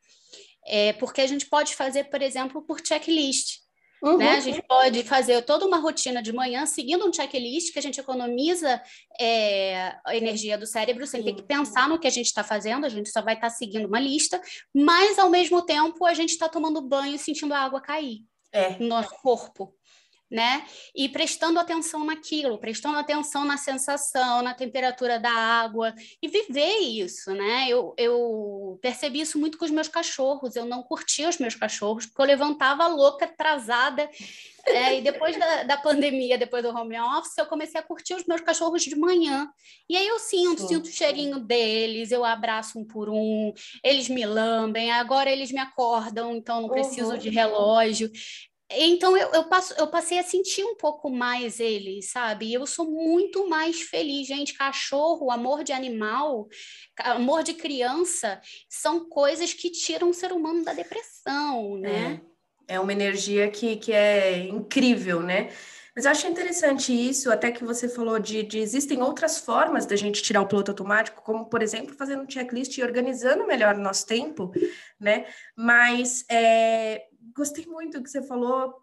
É, 0.65 0.93
porque 0.93 1.21
a 1.21 1.27
gente 1.27 1.47
pode 1.47 1.75
fazer, 1.75 2.05
por 2.05 2.21
exemplo, 2.21 2.61
por 2.61 2.79
checklist. 2.85 3.64
Uhum. 4.05 4.17
Né? 4.17 4.33
A 4.33 4.39
gente 4.39 4.61
pode 4.61 5.03
fazer 5.03 5.41
toda 5.41 5.65
uma 5.65 5.79
rotina 5.79 6.21
de 6.21 6.31
manhã 6.31 6.67
seguindo 6.67 7.07
um 7.07 7.11
checklist 7.11 7.73
que 7.73 7.79
a 7.79 7.81
gente 7.81 7.99
economiza 7.99 8.79
é, 9.19 9.95
a 10.05 10.15
energia 10.15 10.59
do 10.59 10.67
cérebro 10.67 11.07
sem 11.07 11.21
Sim. 11.21 11.25
ter 11.25 11.33
que 11.33 11.41
pensar 11.41 11.89
no 11.89 11.97
que 11.97 12.05
a 12.05 12.11
gente 12.11 12.27
está 12.27 12.43
fazendo, 12.43 12.85
a 12.85 12.89
gente 12.89 13.09
só 13.09 13.23
vai 13.23 13.33
estar 13.33 13.49
tá 13.49 13.55
seguindo 13.55 13.87
uma 13.87 13.99
lista, 13.99 14.39
mas 14.71 15.17
ao 15.17 15.31
mesmo 15.31 15.59
tempo 15.63 16.05
a 16.05 16.13
gente 16.13 16.29
está 16.29 16.47
tomando 16.47 16.87
banho 16.87 17.15
e 17.15 17.19
sentindo 17.19 17.55
a 17.55 17.59
água 17.59 17.81
cair 17.81 18.19
é. 18.51 18.77
no 18.77 18.87
nosso 18.89 19.09
corpo 19.23 19.73
né? 20.29 20.65
E 20.95 21.07
prestando 21.07 21.59
atenção 21.59 22.03
naquilo, 22.03 22.57
prestando 22.57 22.97
atenção 22.97 23.45
na 23.45 23.57
sensação, 23.57 24.41
na 24.41 24.53
temperatura 24.53 25.19
da 25.19 25.31
água 25.31 25.93
e 26.21 26.27
viver 26.27 26.79
isso, 26.79 27.31
né? 27.33 27.67
Eu, 27.69 27.93
eu 27.97 28.79
percebi 28.81 29.21
isso 29.21 29.39
muito 29.39 29.57
com 29.57 29.65
os 29.65 29.71
meus 29.71 29.87
cachorros. 29.87 30.55
Eu 30.55 30.65
não 30.65 30.81
curtia 30.81 31.29
os 31.29 31.37
meus 31.37 31.55
cachorros 31.55 32.05
porque 32.05 32.21
eu 32.21 32.25
levantava 32.25 32.87
louca, 32.87 33.25
atrasada. 33.25 34.09
É, 34.67 34.97
e 34.97 35.01
depois 35.01 35.37
da, 35.37 35.63
da 35.63 35.77
pandemia, 35.77 36.39
depois 36.39 36.63
do 36.63 36.69
home 36.69 36.99
office, 36.99 37.37
eu 37.37 37.45
comecei 37.45 37.79
a 37.79 37.83
curtir 37.83 38.15
os 38.15 38.25
meus 38.25 38.41
cachorros 38.41 38.81
de 38.81 38.95
manhã. 38.95 39.47
E 39.87 39.95
aí 39.95 40.07
eu 40.07 40.17
sinto, 40.17 40.61
Sim. 40.61 40.67
sinto 40.69 40.85
o 40.85 40.91
cheirinho 40.91 41.39
deles, 41.39 42.11
eu 42.11 42.25
abraço 42.25 42.79
um 42.79 42.83
por 42.83 43.07
um, 43.07 43.53
eles 43.83 44.09
me 44.09 44.25
lambem, 44.25 44.91
agora 44.91 45.29
eles 45.29 45.51
me 45.51 45.59
acordam, 45.59 46.35
então 46.35 46.61
não 46.61 46.69
preciso 46.69 47.11
uhum. 47.11 47.17
de 47.17 47.29
relógio. 47.29 48.11
Então 48.71 49.15
eu, 49.15 49.31
eu, 49.31 49.43
passo, 49.43 49.73
eu 49.77 49.87
passei 49.87 50.17
a 50.17 50.23
sentir 50.23 50.63
um 50.63 50.75
pouco 50.75 51.09
mais 51.09 51.59
ele, 51.59 52.01
sabe? 52.01 52.51
Eu 52.51 52.65
sou 52.65 52.89
muito 52.89 53.47
mais 53.47 53.81
feliz, 53.81 54.27
gente. 54.27 54.55
Cachorro, 54.55 55.29
amor 55.29 55.63
de 55.63 55.71
animal, 55.71 56.47
amor 56.97 57.43
de 57.43 57.53
criança, 57.53 58.41
são 58.67 59.07
coisas 59.07 59.53
que 59.53 59.69
tiram 59.69 60.09
o 60.09 60.13
ser 60.13 60.31
humano 60.31 60.63
da 60.63 60.73
depressão, 60.73 61.77
né? 61.77 62.21
É, 62.67 62.75
é 62.75 62.79
uma 62.79 62.91
energia 62.91 63.49
que, 63.51 63.75
que 63.75 63.93
é 63.93 64.39
incrível, 64.47 65.21
né? 65.21 65.51
Mas 65.95 66.03
eu 66.03 66.11
acho 66.11 66.27
interessante 66.27 66.91
isso, 66.91 67.31
até 67.31 67.49
que 67.51 67.63
você 67.63 67.87
falou 67.87 68.19
de, 68.19 68.43
de 68.43 68.59
existem 68.59 69.01
outras 69.01 69.37
formas 69.37 69.85
da 69.85 69.95
gente 69.95 70.21
tirar 70.21 70.41
o 70.41 70.47
piloto 70.47 70.71
automático, 70.71 71.21
como, 71.21 71.45
por 71.45 71.63
exemplo, 71.63 71.95
fazendo 71.95 72.23
um 72.23 72.29
checklist 72.29 72.77
e 72.77 72.83
organizando 72.83 73.47
melhor 73.47 73.75
o 73.75 73.81
nosso 73.81 74.05
tempo, 74.05 74.51
né? 74.99 75.25
Mas 75.55 76.25
é, 76.29 77.03
gostei 77.35 77.65
muito 77.65 77.97
do 77.97 78.03
que 78.03 78.09
você 78.09 78.23
falou 78.23 78.73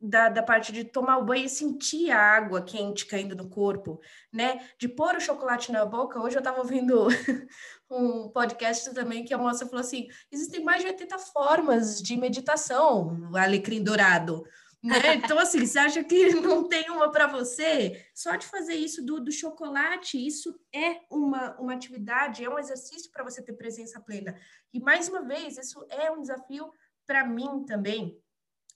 da, 0.00 0.28
da 0.28 0.42
parte 0.42 0.72
de 0.72 0.84
tomar 0.84 1.18
o 1.18 1.24
banho 1.24 1.46
e 1.46 1.48
sentir 1.48 2.10
a 2.10 2.20
água 2.20 2.62
quente 2.62 3.06
caindo 3.06 3.34
no 3.34 3.48
corpo, 3.48 4.00
né? 4.32 4.68
De 4.78 4.88
pôr 4.88 5.16
o 5.16 5.20
chocolate 5.20 5.72
na 5.72 5.86
boca. 5.86 6.20
Hoje 6.20 6.36
eu 6.36 6.40
estava 6.40 6.58
ouvindo 6.58 7.08
um 7.90 8.28
podcast 8.28 8.92
também 8.92 9.24
que 9.24 9.32
a 9.32 9.38
moça 9.38 9.64
falou 9.64 9.80
assim: 9.80 10.06
existem 10.30 10.62
mais 10.62 10.82
de 10.82 10.88
80 10.88 11.18
formas 11.18 12.02
de 12.02 12.16
meditação, 12.16 13.30
o 13.32 13.36
alecrim 13.36 13.82
dourado. 13.82 14.44
Né? 14.82 14.98
Então, 15.16 15.38
assim, 15.38 15.64
você 15.64 15.78
acha 15.78 16.04
que 16.04 16.34
não 16.34 16.68
tem 16.68 16.90
uma 16.90 17.10
para 17.10 17.26
você? 17.26 18.04
Só 18.14 18.36
de 18.36 18.46
fazer 18.46 18.74
isso 18.74 19.02
do, 19.02 19.18
do 19.18 19.32
chocolate, 19.32 20.18
isso 20.18 20.54
é 20.70 21.00
uma, 21.10 21.58
uma 21.58 21.72
atividade, 21.72 22.44
é 22.44 22.50
um 22.50 22.58
exercício 22.58 23.10
para 23.10 23.24
você 23.24 23.40
ter 23.40 23.54
presença 23.54 23.98
plena. 23.98 24.36
E, 24.74 24.80
mais 24.80 25.08
uma 25.08 25.22
vez, 25.22 25.56
isso 25.56 25.86
é 25.88 26.10
um 26.10 26.20
desafio 26.20 26.70
para 27.06 27.24
mim 27.26 27.64
também. 27.64 28.20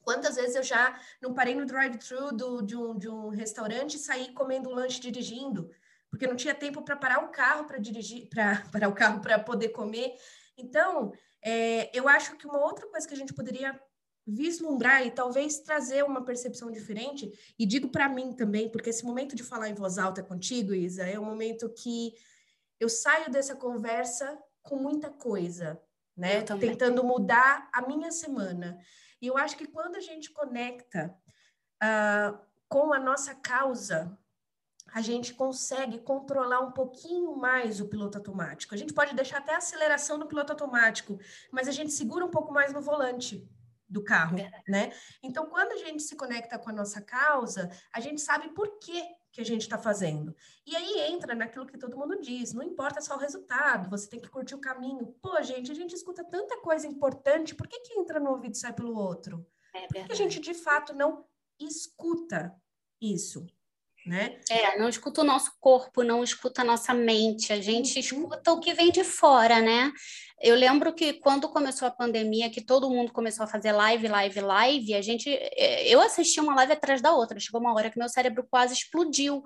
Quantas 0.03 0.37
vezes 0.37 0.57
eu 0.57 0.63
já 0.63 0.99
não 1.21 1.35
parei 1.35 1.55
no 1.55 1.67
drive-thru 1.67 2.35
de, 2.65 2.75
um, 2.75 2.97
de 2.97 3.09
um 3.09 3.29
restaurante 3.29 3.95
e 3.95 3.99
saí 3.99 4.33
comendo 4.33 4.71
lanche 4.71 5.01
dirigindo, 5.01 5.71
porque 6.11 6.27
não 6.27 6.37
tinha 6.37 6.55
tempo 6.55 6.83
para 6.83 6.97
parar 6.97 7.25
o 7.25 7.29
carro 7.29 7.67
para 7.67 7.79
dirigir, 7.79 8.29
para 8.29 8.63
parar 8.73 8.89
o 8.89 8.95
carro 8.95 9.21
para 9.21 9.39
poder 9.39 9.69
comer. 9.69 10.15
Então, 10.57 11.13
é, 11.43 11.91
eu 11.97 12.09
acho 12.09 12.37
que 12.37 12.47
uma 12.47 12.65
outra 12.65 12.87
coisa 12.89 13.07
que 13.07 13.15
a 13.15 13.17
gente 13.17 13.35
poderia 13.35 13.79
vislumbrar 14.27 15.07
e 15.07 15.11
talvez 15.11 15.61
trazer 15.61 16.05
uma 16.05 16.23
percepção 16.23 16.71
diferente, 16.71 17.33
e 17.59 17.65
digo 17.65 17.89
para 17.89 18.11
mim 18.11 18.35
também, 18.35 18.71
porque 18.71 18.91
esse 18.91 19.05
momento 19.05 19.35
de 19.35 19.43
falar 19.43 19.71
em 19.71 19.75
voz 19.75 19.97
alta 19.97 20.23
contigo, 20.23 20.75
Isa, 20.75 21.05
é 21.05 21.19
um 21.19 21.25
momento 21.25 21.73
que 21.73 22.13
eu 22.79 22.91
saio 22.91 23.31
dessa 23.31 23.57
conversa 23.57 24.39
com 24.63 24.77
muita 24.77 25.09
coisa, 25.09 25.81
né? 26.19 26.43
Tentando 26.43 27.05
mudar 27.05 27.71
a 27.73 27.83
minha 27.83 28.11
semana. 28.11 28.79
E 29.23 29.29
eu 29.29 29.39
acho 29.39 29.57
que 29.57 29.67
quando 29.67 29.97
a 29.97 30.01
gente 30.01 30.31
conecta 30.31 31.17
uh, 31.83 32.39
com 32.69 32.93
a 32.93 32.99
nossa 32.99 33.37
causa, 33.37 34.19
a 34.93 35.01
gente 35.01 35.35
consegue 35.35 35.99
controlar 36.01 36.61
um 36.61 36.73
pouquinho 36.73 37.37
mais 37.37 37.81
o 37.81 37.89
piloto 37.89 38.19
automático. 38.19 38.75
A 38.75 38.79
gente 38.79 38.93
pode 38.93 39.15
deixar 39.15 39.39
até 39.39 39.55
a 39.55 39.59
aceleração 39.59 40.19
no 40.19 40.27
piloto 40.27 40.53
automático, 40.53 41.19
mas 41.53 41.69
a 41.69 41.73
gente 41.73 41.93
segura 41.93 42.25
um 42.25 42.31
pouco 42.31 42.53
mais 42.53 42.73
no 42.73 42.81
volante 42.81 43.49
do 43.89 44.03
carro, 44.03 44.37
né? 44.67 44.93
Então, 45.23 45.47
quando 45.47 45.73
a 45.73 45.77
gente 45.77 46.03
se 46.03 46.15
conecta 46.15 46.59
com 46.59 46.69
a 46.69 46.75
nossa 46.75 47.01
causa, 47.01 47.71
a 47.93 48.01
gente 48.01 48.21
sabe 48.21 48.51
por 48.51 48.79
que 48.79 49.03
que 49.39 49.43
a 49.43 49.45
gente 49.45 49.63
está 49.63 49.79
fazendo. 49.79 50.35
E 50.67 50.75
aí 50.75 51.13
entra 51.13 51.33
naquilo 51.33 51.65
que 51.65 51.79
todo 51.79 51.97
mundo 51.97 52.21
diz, 52.21 52.53
não 52.53 52.63
importa 52.65 53.01
só 53.01 53.15
o 53.15 53.21
resultado, 53.21 53.89
você 53.89 54.09
tem 54.09 54.21
que 54.21 54.29
curtir 54.29 54.57
o 54.57 54.61
caminho. 54.61 55.15
Pô, 55.23 55.41
gente, 55.43 55.71
a 55.71 55.75
gente 55.77 55.95
escuta 55.95 56.25
tanta 56.25 56.61
coisa 56.61 56.89
importante, 56.89 57.55
por 57.55 57.69
que, 57.69 57.79
que 57.79 58.01
entra 58.01 58.19
no 58.19 58.31
ouvido 58.31 58.55
e 58.55 58.59
sai 58.59 58.73
pelo 58.73 58.99
outro? 58.99 59.47
É 59.73 59.87
Porque 59.87 60.13
a 60.13 60.17
gente, 60.17 60.41
de 60.41 60.55
fato, 60.55 60.93
não 60.93 61.25
escuta 61.61 62.53
isso, 63.01 63.47
né? 64.07 64.39
É, 64.51 64.79
não 64.79 64.89
escuta 64.89 65.21
o 65.21 65.25
nosso 65.25 65.53
corpo, 65.61 66.03
não 66.03 66.25
escuta 66.25 66.63
a 66.63 66.65
nossa 66.65 66.95
mente, 66.95 67.53
a 67.53 67.61
gente 67.61 67.95
uhum. 67.95 68.01
escuta 68.01 68.53
o 68.53 68.61
que 68.61 68.73
vem 68.73 68.91
de 68.91 69.05
fora, 69.05 69.61
né? 69.61 69.93
Eu 70.41 70.55
lembro 70.55 70.95
que 70.95 71.15
quando 71.15 71.49
começou 71.49 71.87
a 71.89 71.91
pandemia, 71.91 72.51
que 72.51 72.61
todo 72.61 72.91
mundo 72.91 73.13
começou 73.13 73.45
a 73.45 73.49
fazer 73.49 73.73
live, 73.73 74.09
live, 74.09 74.41
live, 74.41 74.95
a 74.95 75.03
gente, 75.03 75.29
é, 75.31 75.87
eu 75.89 76.01
assisti 76.01 76.41
uma 76.41 76.55
live 76.55 76.73
atrás 76.73 77.03
da 77.03 77.13
outra. 77.13 77.41
Chegou 77.41 77.61
uma 77.61 77.75
hora 77.75 77.91
que 77.91 77.99
meu 77.99 78.09
cérebro 78.09 78.47
quase 78.49 78.75
explodiu. 78.75 79.43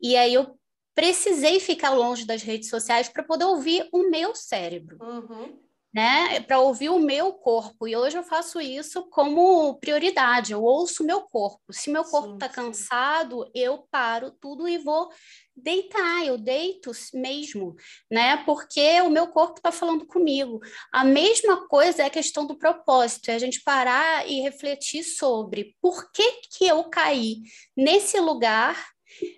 E 0.00 0.16
aí 0.16 0.34
eu 0.34 0.58
precisei 0.94 1.58
ficar 1.58 1.90
longe 1.90 2.26
das 2.26 2.42
redes 2.42 2.68
sociais 2.68 3.08
para 3.08 3.24
poder 3.24 3.44
ouvir 3.44 3.88
o 3.92 4.10
meu 4.10 4.34
cérebro. 4.34 4.98
Uhum 5.00 5.65
né, 5.96 6.40
para 6.40 6.60
ouvir 6.60 6.90
o 6.90 6.98
meu 6.98 7.32
corpo. 7.32 7.88
E 7.88 7.96
hoje 7.96 8.18
eu 8.18 8.22
faço 8.22 8.60
isso 8.60 9.08
como 9.08 9.78
prioridade. 9.78 10.52
Eu 10.52 10.62
ouço 10.62 11.02
o 11.02 11.06
meu 11.06 11.22
corpo. 11.22 11.72
Se 11.72 11.88
meu 11.88 12.04
corpo 12.04 12.34
está 12.34 12.50
cansado, 12.50 13.50
eu 13.54 13.78
paro 13.90 14.30
tudo 14.30 14.68
e 14.68 14.76
vou 14.76 15.08
deitar. 15.56 16.22
Eu 16.22 16.36
deito 16.36 16.90
mesmo, 17.14 17.74
né? 18.12 18.36
Porque 18.44 19.00
o 19.00 19.08
meu 19.08 19.28
corpo 19.28 19.56
está 19.56 19.72
falando 19.72 20.06
comigo. 20.06 20.60
A 20.92 21.02
mesma 21.02 21.66
coisa 21.66 22.02
é 22.02 22.06
a 22.06 22.10
questão 22.10 22.46
do 22.46 22.58
propósito. 22.58 23.30
É 23.30 23.34
a 23.34 23.38
gente 23.38 23.62
parar 23.62 24.28
e 24.28 24.42
refletir 24.42 25.02
sobre 25.02 25.74
por 25.80 26.12
que 26.12 26.42
que 26.58 26.66
eu 26.66 26.84
caí 26.90 27.38
nesse 27.74 28.20
lugar, 28.20 28.86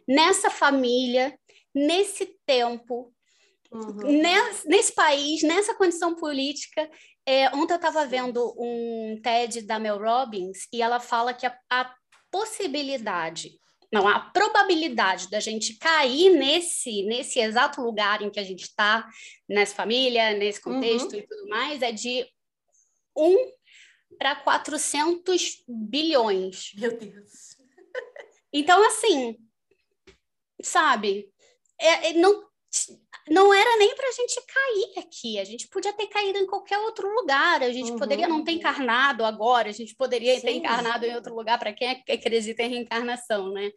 nessa 0.09 0.51
família, 0.51 1.39
nesse 1.73 2.37
tempo, 2.45 3.15
Uhum. 3.71 4.21
Nesse, 4.21 4.67
nesse, 4.67 4.95
país, 4.95 5.43
nessa 5.43 5.75
condição 5.75 6.15
política, 6.15 6.91
é, 7.27 7.55
ontem 7.55 7.75
eu 7.75 7.77
estava 7.77 8.07
vendo 8.07 8.55
um 8.59 9.21
TED 9.23 9.63
da 9.63 9.79
Mel 9.79 9.99
Robbins 9.99 10.67
e 10.73 10.81
ela 10.81 10.99
fala 10.99 11.35
que 11.35 11.47
a, 11.47 11.59
a, 11.71 11.95
possibilidade, 12.31 13.59
não, 13.93 14.07
a 14.07 14.21
probabilidade 14.21 15.31
da 15.31 15.41
gente 15.41 15.79
cair 15.79 16.31
nesse, 16.31 17.03
nesse 17.05 17.41
exato 17.41 17.81
lugar 17.81 18.23
em 18.23 18.31
que 18.31 18.41
a 18.41 18.45
gente 18.45 18.63
está, 18.63 19.07
nessa 19.49 19.75
família, 19.75 20.37
nesse 20.37 20.61
contexto 20.61 21.13
uhum. 21.13 21.19
e 21.19 21.27
tudo 21.27 21.49
mais, 21.49 21.83
é 21.83 21.93
de 21.93 22.27
1 23.17 23.37
para 24.19 24.37
400 24.37 25.65
bilhões. 25.67 26.73
Meu 26.75 26.97
Deus. 26.97 27.57
Então, 28.53 28.83
assim, 28.87 29.37
sabe, 30.63 31.31
é, 31.79 32.11
é, 32.11 32.13
não 32.15 32.48
não 33.31 33.53
era 33.53 33.77
nem 33.77 33.95
para 33.95 34.09
a 34.09 34.13
gente 34.13 34.41
cair 34.47 35.05
aqui, 35.05 35.39
a 35.39 35.45
gente 35.45 35.69
podia 35.69 35.93
ter 35.93 36.07
caído 36.07 36.39
em 36.39 36.47
qualquer 36.47 36.79
outro 36.79 37.09
lugar, 37.15 37.63
a 37.63 37.73
gente 37.73 37.93
uhum. 37.93 37.99
poderia 37.99 38.27
não 38.27 38.43
ter 38.43 38.53
encarnado 38.53 39.25
agora, 39.25 39.69
a 39.69 39.73
gente 39.73 39.95
poderia 39.95 40.35
Sim. 40.37 40.41
ter 40.43 40.53
encarnado 40.53 41.05
em 41.05 41.15
outro 41.15 41.35
lugar 41.35 41.59
para 41.59 41.73
quem 41.73 41.89
acredita 41.89 42.63
em 42.63 42.71
reencarnação, 42.71 43.53
né? 43.53 43.71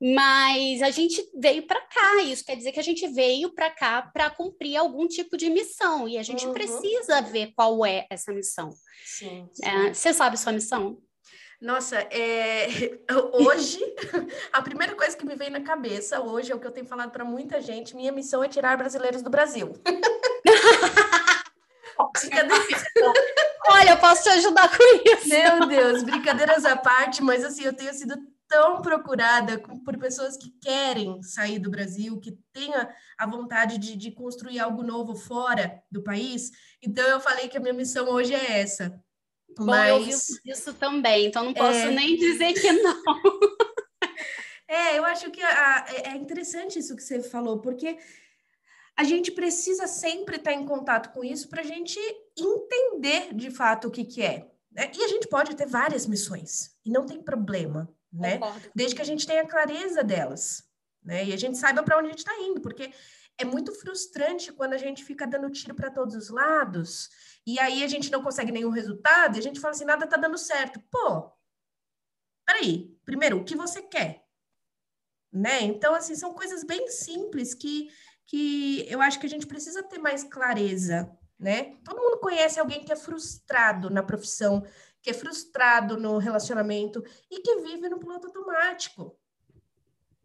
Mas 0.00 0.82
a 0.82 0.90
gente 0.90 1.22
veio 1.34 1.66
para 1.66 1.80
cá, 1.82 2.22
isso 2.22 2.44
quer 2.44 2.56
dizer 2.56 2.72
que 2.72 2.80
a 2.80 2.84
gente 2.84 3.06
veio 3.08 3.54
para 3.54 3.70
cá 3.70 4.02
para 4.02 4.30
cumprir 4.30 4.76
algum 4.76 5.06
tipo 5.06 5.36
de 5.36 5.50
missão 5.50 6.08
e 6.08 6.16
a 6.16 6.22
gente 6.22 6.46
uhum. 6.46 6.52
precisa 6.52 7.20
ver 7.20 7.52
qual 7.54 7.84
é 7.84 8.06
essa 8.10 8.32
missão. 8.32 8.70
É, 9.62 9.92
você 9.92 10.12
sabe 10.12 10.38
sua 10.38 10.52
missão? 10.52 10.98
Nossa, 11.60 11.96
é... 12.10 12.66
hoje, 13.34 13.78
a 14.50 14.62
primeira 14.62 14.94
coisa 14.94 15.16
que 15.16 15.26
me 15.26 15.36
veio 15.36 15.50
na 15.50 15.60
cabeça 15.60 16.20
hoje 16.20 16.50
é 16.50 16.54
o 16.54 16.58
que 16.58 16.66
eu 16.66 16.72
tenho 16.72 16.86
falado 16.86 17.10
para 17.10 17.24
muita 17.24 17.60
gente: 17.60 17.94
minha 17.94 18.10
missão 18.10 18.42
é 18.42 18.48
tirar 18.48 18.78
brasileiros 18.78 19.20
do 19.20 19.28
Brasil. 19.28 19.74
Olha, 23.68 23.90
eu 23.90 23.98
posso 23.98 24.22
te 24.22 24.30
ajudar 24.30 24.70
com 24.70 24.82
isso. 25.04 25.28
Meu 25.28 25.66
Deus, 25.66 26.02
brincadeiras 26.02 26.64
à 26.64 26.76
parte, 26.76 27.22
mas 27.22 27.44
assim, 27.44 27.64
eu 27.64 27.74
tenho 27.74 27.92
sido 27.92 28.16
tão 28.48 28.80
procurada 28.80 29.62
por 29.84 29.98
pessoas 29.98 30.36
que 30.36 30.50
querem 30.62 31.22
sair 31.22 31.58
do 31.58 31.70
Brasil, 31.70 32.18
que 32.18 32.38
tenham 32.52 32.88
a 33.18 33.26
vontade 33.26 33.78
de, 33.78 33.96
de 33.96 34.10
construir 34.10 34.58
algo 34.58 34.82
novo 34.82 35.14
fora 35.14 35.82
do 35.90 36.02
país. 36.02 36.50
Então, 36.82 37.06
eu 37.06 37.20
falei 37.20 37.48
que 37.48 37.58
a 37.58 37.60
minha 37.60 37.74
missão 37.74 38.08
hoje 38.08 38.34
é 38.34 38.60
essa 38.60 38.98
Bom, 39.56 39.66
Mas... 39.66 40.30
eu 40.30 40.52
isso 40.52 40.74
também, 40.74 41.26
então 41.26 41.44
não 41.44 41.54
posso 41.54 41.78
é... 41.78 41.90
nem 41.90 42.16
dizer 42.16 42.52
que 42.54 42.72
não. 42.72 43.02
é, 44.68 44.98
eu 44.98 45.04
acho 45.04 45.30
que 45.30 45.42
a, 45.42 45.86
é 46.04 46.16
interessante 46.16 46.78
isso 46.78 46.96
que 46.96 47.02
você 47.02 47.22
falou, 47.22 47.60
porque 47.60 47.98
a 48.96 49.04
gente 49.04 49.32
precisa 49.32 49.86
sempre 49.86 50.36
estar 50.36 50.52
em 50.52 50.64
contato 50.66 51.12
com 51.12 51.24
isso 51.24 51.48
para 51.48 51.62
a 51.62 51.64
gente 51.64 51.98
entender 52.38 53.34
de 53.34 53.50
fato 53.50 53.88
o 53.88 53.90
que, 53.90 54.04
que 54.04 54.22
é. 54.22 54.46
Né? 54.70 54.90
E 54.94 55.02
a 55.02 55.08
gente 55.08 55.26
pode 55.28 55.56
ter 55.56 55.66
várias 55.66 56.06
missões, 56.06 56.70
e 56.84 56.90
não 56.90 57.06
tem 57.06 57.22
problema, 57.22 57.88
né? 58.12 58.38
Concordo. 58.38 58.70
Desde 58.74 58.94
que 58.94 59.02
a 59.02 59.06
gente 59.06 59.26
tenha 59.26 59.46
clareza 59.46 60.04
delas, 60.04 60.62
né? 61.02 61.24
E 61.24 61.32
a 61.32 61.36
gente 61.36 61.58
saiba 61.58 61.82
para 61.82 61.98
onde 61.98 62.08
a 62.08 62.10
gente 62.10 62.18
está 62.18 62.38
indo, 62.40 62.60
porque 62.60 62.92
é 63.40 63.44
muito 63.44 63.72
frustrante 63.74 64.52
quando 64.52 64.74
a 64.74 64.78
gente 64.78 65.04
fica 65.04 65.26
dando 65.26 65.50
tiro 65.50 65.74
para 65.74 65.90
todos 65.90 66.14
os 66.14 66.28
lados 66.28 67.08
e 67.46 67.58
aí 67.58 67.82
a 67.82 67.88
gente 67.88 68.10
não 68.10 68.22
consegue 68.22 68.52
nenhum 68.52 68.70
resultado, 68.70 69.36
e 69.36 69.38
a 69.38 69.42
gente 69.42 69.60
fala 69.60 69.72
assim, 69.72 69.84
nada 69.84 70.06
tá 70.06 70.16
dando 70.16 70.38
certo. 70.38 70.80
Pô, 70.90 71.32
peraí, 72.44 72.96
primeiro, 73.04 73.38
o 73.38 73.44
que 73.44 73.56
você 73.56 73.82
quer? 73.82 74.24
Né? 75.32 75.62
Então, 75.62 75.94
assim, 75.94 76.14
são 76.14 76.34
coisas 76.34 76.64
bem 76.64 76.88
simples 76.88 77.54
que, 77.54 77.88
que 78.26 78.84
eu 78.88 79.00
acho 79.00 79.18
que 79.18 79.26
a 79.26 79.28
gente 79.28 79.46
precisa 79.46 79.82
ter 79.82 79.98
mais 79.98 80.24
clareza, 80.24 81.10
né? 81.38 81.76
Todo 81.84 82.00
mundo 82.00 82.18
conhece 82.18 82.58
alguém 82.58 82.84
que 82.84 82.92
é 82.92 82.96
frustrado 82.96 83.88
na 83.88 84.02
profissão, 84.02 84.62
que 85.00 85.10
é 85.10 85.14
frustrado 85.14 85.96
no 85.96 86.18
relacionamento 86.18 87.02
e 87.30 87.40
que 87.40 87.56
vive 87.62 87.88
no 87.88 87.98
piloto 87.98 88.26
automático. 88.26 89.18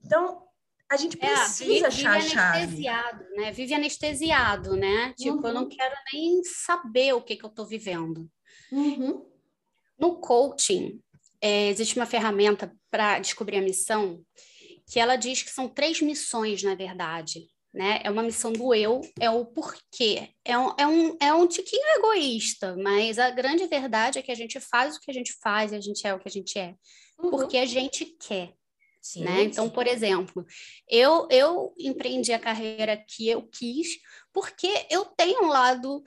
Então, 0.03 0.44
a 0.89 0.97
gente 0.97 1.17
é, 1.19 1.27
precisa 1.27 1.85
é, 1.85 1.87
achar 1.87 2.17
a 2.17 2.21
chave. 2.21 2.57
Anestesiado, 2.57 3.25
né? 3.35 3.51
Vive 3.51 3.73
anestesiado, 3.73 4.75
né? 4.75 5.13
Tipo, 5.17 5.37
uhum. 5.37 5.47
eu 5.47 5.53
não 5.53 5.63
uhum. 5.63 5.69
quero 5.69 5.95
nem 6.13 6.43
saber 6.43 7.13
o 7.13 7.21
que, 7.21 7.35
que 7.35 7.45
eu 7.45 7.49
estou 7.49 7.65
vivendo. 7.65 8.29
Uhum. 8.71 9.25
No 9.97 10.19
coaching, 10.19 11.01
é, 11.41 11.69
existe 11.69 11.95
uma 11.95 12.05
ferramenta 12.05 12.71
para 12.91 13.19
descobrir 13.19 13.57
a 13.57 13.61
missão 13.61 14.21
que 14.87 14.99
ela 14.99 15.15
diz 15.15 15.41
que 15.41 15.49
são 15.49 15.67
três 15.67 16.01
missões, 16.01 16.61
na 16.61 16.75
verdade. 16.75 17.47
Né? 17.73 17.99
É 18.03 18.09
uma 18.09 18.23
missão 18.23 18.53
do 18.53 18.73
eu, 18.73 19.01
é 19.19 19.29
o 19.29 19.45
porquê. 19.45 20.29
É 20.45 20.57
um, 20.57 20.73
é, 20.77 20.87
um, 20.87 21.17
é 21.19 21.33
um 21.33 21.47
tiquinho 21.47 21.83
egoísta, 21.97 22.75
mas 22.77 23.19
a 23.19 23.29
grande 23.31 23.67
verdade 23.67 24.19
é 24.19 24.21
que 24.21 24.31
a 24.31 24.35
gente 24.35 24.59
faz 24.61 24.95
o 24.95 24.99
que 25.01 25.11
a 25.11 25.13
gente 25.13 25.33
faz 25.41 25.71
e 25.71 25.75
a 25.75 25.81
gente 25.81 26.07
é 26.07 26.13
o 26.13 26.19
que 26.19 26.27
a 26.27 26.31
gente 26.31 26.57
é. 26.57 26.75
Uhum. 27.19 27.31
Porque 27.31 27.57
a 27.57 27.65
gente 27.65 28.05
quer. 28.05 28.53
Sim, 29.05 29.23
né? 29.23 29.43
Então, 29.43 29.69
por 29.69 29.85
exemplo, 29.85 30.43
eu, 30.89 31.27
eu 31.29 31.75
empreendi 31.77 32.33
a 32.33 32.39
carreira 32.39 32.97
que 32.97 33.29
eu 33.29 33.43
quis 33.43 33.99
porque 34.33 34.67
eu 34.89 35.05
tenho 35.05 35.43
um 35.43 35.47
lado 35.47 36.03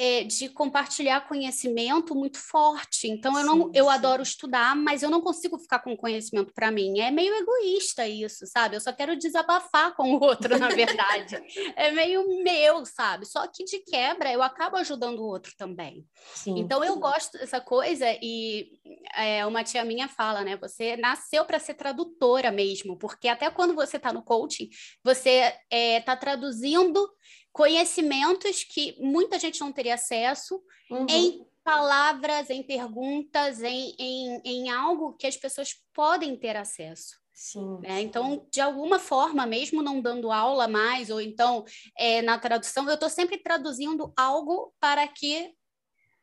é, 0.00 0.24
de 0.24 0.48
compartilhar 0.48 1.28
conhecimento 1.28 2.14
muito 2.14 2.38
forte. 2.38 3.06
Então, 3.06 3.38
eu, 3.38 3.44
não, 3.44 3.64
sim, 3.64 3.70
eu 3.74 3.84
sim. 3.84 3.90
adoro 3.90 4.22
estudar, 4.22 4.74
mas 4.74 5.02
eu 5.02 5.10
não 5.10 5.20
consigo 5.20 5.58
ficar 5.58 5.80
com 5.80 5.94
conhecimento 5.94 6.54
para 6.54 6.70
mim. 6.70 7.00
É 7.00 7.10
meio 7.10 7.34
egoísta 7.34 8.08
isso, 8.08 8.46
sabe? 8.46 8.76
Eu 8.76 8.80
só 8.80 8.94
quero 8.94 9.14
desabafar 9.14 9.94
com 9.94 10.14
o 10.14 10.22
outro, 10.22 10.58
na 10.58 10.68
verdade. 10.68 11.36
é 11.76 11.92
meio 11.92 12.42
meu, 12.42 12.86
sabe? 12.86 13.26
Só 13.26 13.46
que 13.46 13.62
de 13.62 13.80
quebra, 13.80 14.32
eu 14.32 14.42
acabo 14.42 14.78
ajudando 14.78 15.18
o 15.18 15.26
outro 15.26 15.52
também. 15.54 16.06
Sim, 16.34 16.58
então, 16.58 16.82
eu 16.82 16.96
gosto 16.96 17.36
dessa 17.36 17.60
coisa 17.60 18.06
e 18.22 18.70
é, 19.14 19.44
uma 19.44 19.62
tia 19.62 19.84
minha 19.84 20.08
fala, 20.08 20.42
né? 20.42 20.56
Você 20.56 20.96
nasceu 20.96 21.44
para 21.44 21.58
ser 21.58 21.74
tradutora 21.74 22.50
mesmo, 22.50 22.96
porque 22.96 23.28
até 23.28 23.50
quando 23.50 23.74
você 23.74 23.98
está 23.98 24.14
no 24.14 24.22
coaching, 24.22 24.70
você 25.04 25.28
está 25.28 25.58
é, 25.70 26.00
tá 26.00 26.16
traduzindo 26.16 27.06
conhecimentos 27.52 28.64
que 28.64 28.96
muita 29.00 29.38
gente 29.38 29.60
não 29.60 29.72
teria 29.72 29.94
acesso 29.94 30.62
uhum. 30.90 31.06
em 31.08 31.46
palavras, 31.64 32.50
em 32.50 32.62
perguntas, 32.62 33.62
em, 33.62 33.94
em, 33.98 34.40
em 34.44 34.70
algo 34.70 35.14
que 35.14 35.26
as 35.26 35.36
pessoas 35.36 35.74
podem 35.92 36.36
ter 36.36 36.56
acesso. 36.56 37.20
Sim, 37.32 37.78
né? 37.80 37.96
sim. 37.96 38.02
Então, 38.02 38.46
de 38.52 38.60
alguma 38.60 38.98
forma, 38.98 39.46
mesmo 39.46 39.82
não 39.82 40.00
dando 40.00 40.30
aula 40.30 40.68
mais, 40.68 41.10
ou 41.10 41.20
então 41.20 41.64
é, 41.96 42.20
na 42.22 42.38
tradução, 42.38 42.86
eu 42.86 42.94
estou 42.94 43.08
sempre 43.08 43.38
traduzindo 43.38 44.12
algo 44.16 44.74
para 44.78 45.06
que 45.08 45.54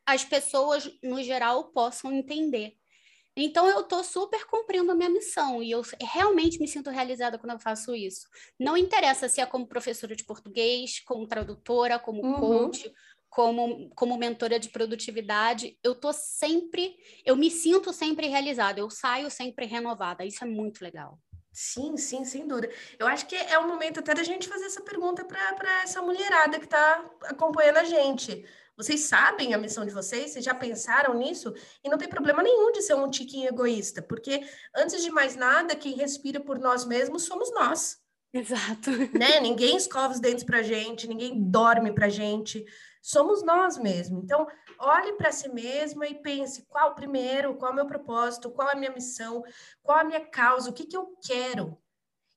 as 0.06 0.24
pessoas, 0.24 0.90
no 1.02 1.22
geral, 1.22 1.72
possam 1.72 2.12
entender. 2.12 2.77
Então, 3.42 3.68
eu 3.68 3.80
estou 3.80 4.02
super 4.02 4.44
cumprindo 4.46 4.90
a 4.90 4.94
minha 4.94 5.08
missão 5.08 5.62
e 5.62 5.70
eu 5.70 5.82
realmente 6.00 6.58
me 6.58 6.66
sinto 6.66 6.90
realizada 6.90 7.38
quando 7.38 7.52
eu 7.52 7.58
faço 7.58 7.94
isso. 7.94 8.26
Não 8.58 8.76
interessa 8.76 9.28
se 9.28 9.40
é 9.40 9.46
como 9.46 9.66
professora 9.66 10.16
de 10.16 10.24
português, 10.24 11.00
como 11.00 11.26
tradutora, 11.26 11.98
como 11.98 12.24
uhum. 12.24 12.34
coach, 12.34 12.92
como, 13.28 13.90
como 13.94 14.18
mentora 14.18 14.58
de 14.58 14.68
produtividade. 14.70 15.78
Eu 15.82 15.92
estou 15.92 16.12
sempre, 16.12 16.96
eu 17.24 17.36
me 17.36 17.50
sinto 17.50 17.92
sempre 17.92 18.26
realizada, 18.26 18.80
eu 18.80 18.90
saio 18.90 19.30
sempre 19.30 19.66
renovada. 19.66 20.24
Isso 20.24 20.42
é 20.42 20.46
muito 20.46 20.82
legal. 20.82 21.18
Sim, 21.52 21.96
sim, 21.96 22.24
sem 22.24 22.46
dúvida. 22.46 22.72
Eu 22.98 23.06
acho 23.06 23.26
que 23.26 23.34
é 23.34 23.58
o 23.58 23.66
momento 23.66 23.98
até 23.98 24.14
da 24.14 24.22
gente 24.22 24.48
fazer 24.48 24.66
essa 24.66 24.82
pergunta 24.82 25.24
para 25.24 25.82
essa 25.82 26.00
mulherada 26.00 26.58
que 26.58 26.66
está 26.66 27.04
acompanhando 27.24 27.78
a 27.78 27.84
gente. 27.84 28.44
Vocês 28.78 29.00
sabem 29.00 29.52
a 29.52 29.58
missão 29.58 29.84
de 29.84 29.92
vocês? 29.92 30.30
Vocês 30.30 30.44
já 30.44 30.54
pensaram 30.54 31.14
nisso? 31.14 31.52
E 31.82 31.88
não 31.88 31.98
tem 31.98 32.08
problema 32.08 32.44
nenhum 32.44 32.70
de 32.70 32.80
ser 32.80 32.94
um 32.94 33.10
tiquinho 33.10 33.48
egoísta, 33.48 34.00
porque 34.00 34.48
antes 34.72 35.02
de 35.02 35.10
mais 35.10 35.34
nada, 35.34 35.74
quem 35.74 35.96
respira 35.96 36.38
por 36.38 36.60
nós 36.60 36.84
mesmos 36.84 37.24
somos 37.24 37.52
nós. 37.52 37.98
Exato. 38.32 38.92
Né? 39.18 39.40
Ninguém 39.40 39.76
escova 39.76 40.14
os 40.14 40.20
dentes 40.20 40.44
pra 40.44 40.62
gente, 40.62 41.08
ninguém 41.08 41.42
dorme 41.50 41.92
pra 41.92 42.08
gente. 42.08 42.64
Somos 43.02 43.42
nós 43.42 43.76
mesmos. 43.76 44.22
Então, 44.22 44.46
olhe 44.78 45.14
para 45.14 45.32
si 45.32 45.48
mesma 45.48 46.06
e 46.06 46.14
pense 46.14 46.64
qual 46.68 46.94
primeiro, 46.94 47.56
qual 47.56 47.70
é 47.70 47.72
o 47.72 47.76
meu 47.76 47.86
propósito, 47.86 48.50
qual 48.50 48.68
é 48.68 48.74
a 48.74 48.78
minha 48.78 48.92
missão, 48.92 49.42
qual 49.82 49.98
é 49.98 50.02
a 50.02 50.04
minha 50.04 50.24
causa, 50.24 50.70
o 50.70 50.72
que, 50.72 50.86
que 50.86 50.96
eu 50.96 51.16
quero. 51.26 51.76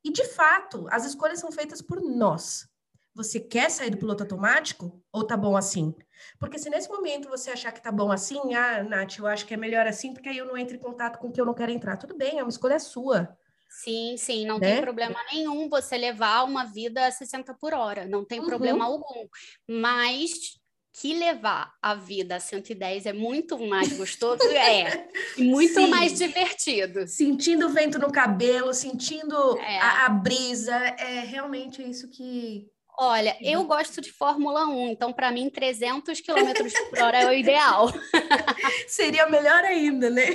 E 0.04 0.12
de 0.12 0.25
fato, 0.25 0.88
as 0.89 1.06
escolhas 1.06 1.39
são 1.39 1.51
feitas 1.51 1.84
por 1.84 2.01
nós. 2.01 2.67
Você 3.13 3.39
quer 3.39 3.69
sair 3.69 3.91
do 3.91 3.97
piloto 3.97 4.23
automático 4.23 5.04
ou 5.12 5.27
tá 5.27 5.38
bom 5.38 5.56
assim? 5.56 5.93
Porque 6.39 6.57
se 6.57 6.69
nesse 6.69 6.89
momento 6.89 7.29
você 7.29 7.51
achar 7.51 7.71
que 7.71 7.81
tá 7.81 7.91
bom 7.91 8.12
assim, 8.12 8.53
ah, 8.53 8.84
Nath, 8.84 9.17
eu 9.19 9.27
acho 9.27 9.45
que 9.45 9.53
é 9.53 9.57
melhor 9.57 9.88
assim, 9.88 10.13
porque 10.13 10.29
aí 10.29 10.38
eu 10.38 10.45
não 10.45 10.57
entro 10.57 10.75
em 10.75 10.79
contato 10.79 11.17
com 11.19 11.27
o 11.27 11.31
que 11.31 11.39
eu 11.39 11.45
não 11.45 11.53
quero 11.53 11.71
entrar. 11.71 11.97
Tudo 11.97 12.15
bem, 12.15 12.39
é 12.39 12.43
uma 12.43 12.49
escolha 12.49 12.79
sua. 12.79 13.38
Sim, 13.69 14.15
sim, 14.17 14.45
não 14.45 14.60
né? 14.60 14.73
tem 14.73 14.81
problema 14.81 15.17
nenhum 15.31 15.69
você 15.69 15.97
levar 15.97 16.43
uma 16.43 16.65
vida 16.65 17.07
a 17.07 17.12
60 17.12 17.53
por 17.53 17.73
hora, 17.73 18.05
não 18.05 18.25
tem 18.25 18.41
uhum. 18.41 18.45
problema 18.45 18.84
algum. 18.84 19.27
Mas 19.65 20.60
que 20.93 21.13
levar 21.13 21.73
a 21.81 21.95
vida 21.95 22.36
a 22.36 22.39
110 22.39 23.05
é 23.05 23.13
muito 23.13 23.57
mais 23.57 23.93
gostoso, 23.93 24.43
é, 24.51 25.07
e 25.38 25.43
muito 25.43 25.73
Sim. 25.75 25.88
mais 25.88 26.17
divertido. 26.17 27.07
Sentindo 27.07 27.67
o 27.67 27.69
vento 27.69 27.97
no 27.97 28.12
cabelo, 28.12 28.73
sentindo 28.73 29.57
é. 29.60 29.79
a, 29.79 30.05
a, 30.05 30.10
brisa, 30.10 30.75
é 30.75 31.21
realmente 31.21 31.81
isso 31.81 32.10
que, 32.10 32.67
Olha, 32.99 33.36
eu 33.41 33.63
gosto 33.63 34.01
de 34.01 34.12
Fórmula 34.12 34.67
1, 34.67 34.89
então 34.89 35.12
para 35.12 35.32
mim 35.32 35.49
300 35.49 36.21
km 36.21 36.54
por 36.89 36.99
hora 36.99 37.21
é 37.21 37.27
o 37.27 37.34
ideal. 37.34 37.91
Seria 38.88 39.27
melhor 39.27 39.63
ainda, 39.63 40.10
né? 40.10 40.25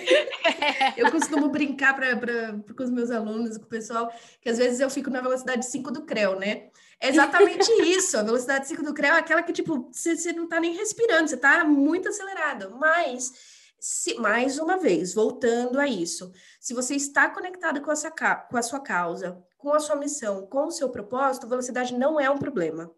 Eu 0.97 1.11
costumo 1.11 1.49
brincar 1.49 1.95
pra, 1.95 2.17
pra, 2.17 2.55
com 2.77 2.83
os 2.83 2.91
meus 2.91 3.11
alunos, 3.11 3.57
com 3.57 3.65
o 3.65 3.69
pessoal, 3.69 4.13
que 4.41 4.49
às 4.49 4.59
vezes 4.59 4.81
eu 4.81 4.91
fico 4.91 5.11
na 5.11 5.21
velocidade 5.21 5.67
5 5.67 5.91
do 5.93 6.03
CREO, 6.03 6.39
né? 6.39 6.71
É 7.01 7.09
exatamente 7.09 7.71
isso. 7.83 8.17
A 8.19 8.23
velocidade 8.23 8.67
5 8.67 8.83
do 8.83 8.95
CREO 8.95 9.15
é 9.15 9.19
aquela 9.19 9.43
que, 9.43 9.53
tipo, 9.53 9.91
você 9.93 10.33
não 10.33 10.45
está 10.45 10.59
nem 10.59 10.75
respirando, 10.75 11.29
você 11.29 11.35
está 11.35 11.65
muito 11.65 12.09
acelerado. 12.09 12.77
Mas, 12.79 13.33
se, 13.79 14.15
mais 14.15 14.59
uma 14.59 14.79
vez, 14.79 15.15
voltando 15.15 15.79
a 15.79 15.87
isso, 15.87 16.33
se 16.61 16.75
você 16.75 16.95
está 16.95 17.29
conectado 17.29 17.81
com, 17.81 17.93
essa, 17.93 18.11
com 18.11 18.57
a 18.57 18.63
sua 18.63 18.81
causa, 18.81 19.43
com 19.67 19.75
a 19.75 19.81
sua 19.81 19.97
missão, 19.97 20.47
com 20.47 20.67
o 20.67 20.71
seu 20.71 20.89
propósito, 20.89 21.49
velocidade 21.49 21.93
não 21.93 22.21
é 22.21 22.31
um 22.31 22.39
problema. 22.39 22.89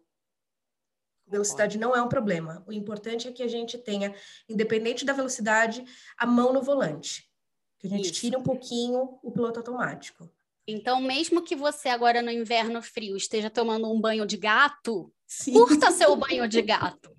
Velocidade 1.25 1.79
não 1.79 1.95
é 1.95 2.01
um 2.01 2.07
problema. 2.07 2.63
O 2.67 2.71
importante 2.71 3.27
é 3.27 3.31
que 3.31 3.41
a 3.41 3.47
gente 3.47 3.75
tenha, 3.75 4.13
independente 4.47 5.03
da 5.03 5.11
velocidade, 5.11 5.83
a 6.15 6.27
mão 6.27 6.53
no 6.53 6.61
volante. 6.61 7.27
Que 7.79 7.87
a 7.87 7.89
gente 7.89 8.11
Isso. 8.11 8.21
tire 8.21 8.37
um 8.37 8.43
pouquinho 8.43 9.17
o 9.23 9.31
piloto 9.31 9.57
automático. 9.57 10.29
Então, 10.67 11.01
mesmo 11.01 11.41
que 11.41 11.55
você 11.55 11.89
agora 11.89 12.21
no 12.21 12.29
inverno 12.29 12.83
frio 12.83 13.17
esteja 13.17 13.49
tomando 13.49 13.91
um 13.91 13.99
banho 13.99 14.23
de 14.23 14.37
gato, 14.37 15.11
Sim. 15.25 15.53
curta 15.53 15.89
seu 15.89 16.15
banho 16.15 16.47
de 16.47 16.61
gato. 16.61 17.17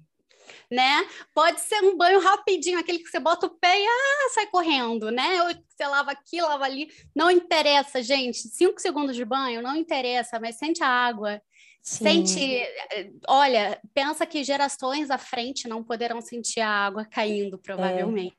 Né? 0.70 1.04
Pode 1.35 1.61
ser 1.61 1.83
um 1.83 1.96
banho 1.96 2.20
rapidinho, 2.20 2.78
aquele 2.78 3.00
que 3.00 3.09
você 3.09 3.18
bota 3.18 3.46
o 3.46 3.59
pé 3.59 3.76
e 3.76 3.85
ah, 3.85 4.30
sai 4.33 4.46
correndo, 4.46 5.11
né? 5.11 5.42
Ou 5.42 5.48
você 5.48 5.85
lava 5.85 6.12
aqui, 6.12 6.40
lava 6.40 6.64
ali. 6.64 6.88
Não 7.14 7.28
interessa, 7.28 8.00
gente. 8.00 8.38
Cinco 8.38 8.80
segundos 8.80 9.16
de 9.16 9.24
banho, 9.24 9.62
não 9.62 9.74
interessa, 9.74 10.38
mas 10.38 10.56
sente 10.56 10.80
a 10.83 10.88
água. 10.88 11.42
Sim. 11.83 12.24
Sente, 12.26 12.62
olha, 13.26 13.80
pensa 13.94 14.26
que 14.26 14.44
gerações 14.44 15.11
à 15.11 15.16
frente 15.16 15.66
não 15.66 15.83
poderão 15.83 16.20
sentir 16.20 16.61
a 16.61 16.68
água 16.68 17.06
caindo, 17.06 17.59
provavelmente, 17.59 18.37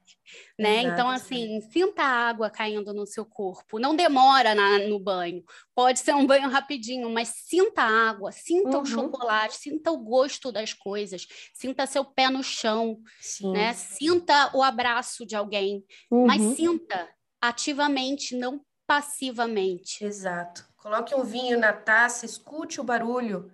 é. 0.58 0.64
né? 0.64 0.82
Então, 0.84 1.10
assim, 1.10 1.62
sinta 1.72 2.04
a 2.04 2.30
água 2.30 2.50
caindo 2.50 2.94
no 2.94 3.06
seu 3.06 3.26
corpo. 3.26 3.80
Não 3.80 3.96
demora 3.96 4.54
na, 4.56 4.80
no 4.80 5.00
banho. 5.00 5.44
Pode 5.76 6.00
ser 6.00 6.14
um 6.14 6.26
banho 6.26 6.50
rapidinho, 6.50 7.10
mas 7.10 7.30
sinta 7.30 7.82
a 7.82 8.10
água, 8.10 8.32
sinta 8.32 8.78
uhum. 8.78 8.84
o 8.84 8.86
chocolate, 8.86 9.58
sinta 9.58 9.92
o 9.92 9.98
gosto 9.98 10.52
das 10.52 10.74
coisas, 10.74 11.28
sinta 11.54 11.86
seu 11.86 12.06
pé 12.06 12.30
no 12.30 12.44
chão, 12.44 13.00
Sim. 13.20 13.52
né? 13.52 13.74
Sinta 13.74 14.52
o 14.56 14.62
abraço 14.62 15.26
de 15.26 15.36
alguém, 15.36 15.84
uhum. 16.10 16.28
mas 16.28 16.42
sinta 16.56 17.10
ativamente, 17.42 18.36
não 18.36 18.62
passivamente. 18.86 20.04
Exato. 20.04 20.66
Coloque 20.78 21.16
um 21.16 21.24
vinho 21.24 21.60
na 21.60 21.72
taça, 21.72 22.26
escute 22.26 22.82
o 22.82 22.84
barulho, 22.84 23.52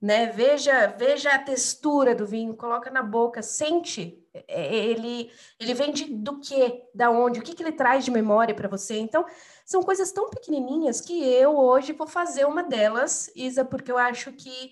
né? 0.00 0.26
Veja, 0.26 0.86
veja 0.86 1.30
a 1.30 1.38
textura 1.38 2.14
do 2.14 2.26
vinho, 2.26 2.54
coloca 2.54 2.90
na 2.90 3.02
boca, 3.02 3.42
sente. 3.42 4.24
É, 4.32 4.44
é, 4.48 4.76
ele, 4.76 5.30
ele 5.58 5.74
vem 5.74 5.92
de, 5.92 6.04
do 6.04 6.38
que, 6.40 6.84
da 6.94 7.10
onde, 7.10 7.40
o 7.40 7.42
que, 7.42 7.54
que 7.54 7.62
ele 7.62 7.72
traz 7.72 8.04
de 8.04 8.10
memória 8.10 8.54
para 8.54 8.68
você. 8.68 8.98
Então, 8.98 9.24
são 9.64 9.82
coisas 9.82 10.12
tão 10.12 10.30
pequenininhas 10.30 11.00
que 11.00 11.22
eu 11.24 11.56
hoje 11.56 11.92
vou 11.92 12.06
fazer 12.06 12.46
uma 12.46 12.62
delas, 12.62 13.30
Isa, 13.34 13.64
porque 13.64 13.90
eu 13.90 13.98
acho 13.98 14.32
que 14.32 14.70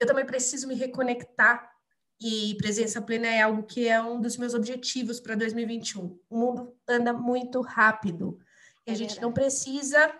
eu 0.00 0.06
também 0.06 0.24
preciso 0.24 0.66
me 0.66 0.74
reconectar 0.74 1.72
e 2.20 2.56
presença 2.56 3.02
plena 3.02 3.26
é 3.26 3.42
algo 3.42 3.62
que 3.64 3.88
é 3.88 4.00
um 4.00 4.20
dos 4.20 4.36
meus 4.36 4.54
objetivos 4.54 5.20
para 5.20 5.34
2021. 5.34 6.18
O 6.30 6.38
mundo 6.38 6.74
anda 6.88 7.12
muito 7.12 7.60
rápido 7.60 8.38
e 8.86 8.90
a 8.90 8.94
é 8.94 8.96
gente 8.96 9.20
não 9.20 9.32
precisa 9.32 10.12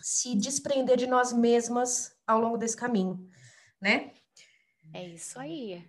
se 0.00 0.34
desprender 0.34 0.96
de 0.96 1.06
nós 1.06 1.32
mesmas 1.32 2.16
ao 2.26 2.40
longo 2.40 2.56
desse 2.56 2.76
caminho, 2.76 3.28
né? 3.80 4.12
É 4.92 5.04
isso 5.06 5.38
aí. 5.38 5.84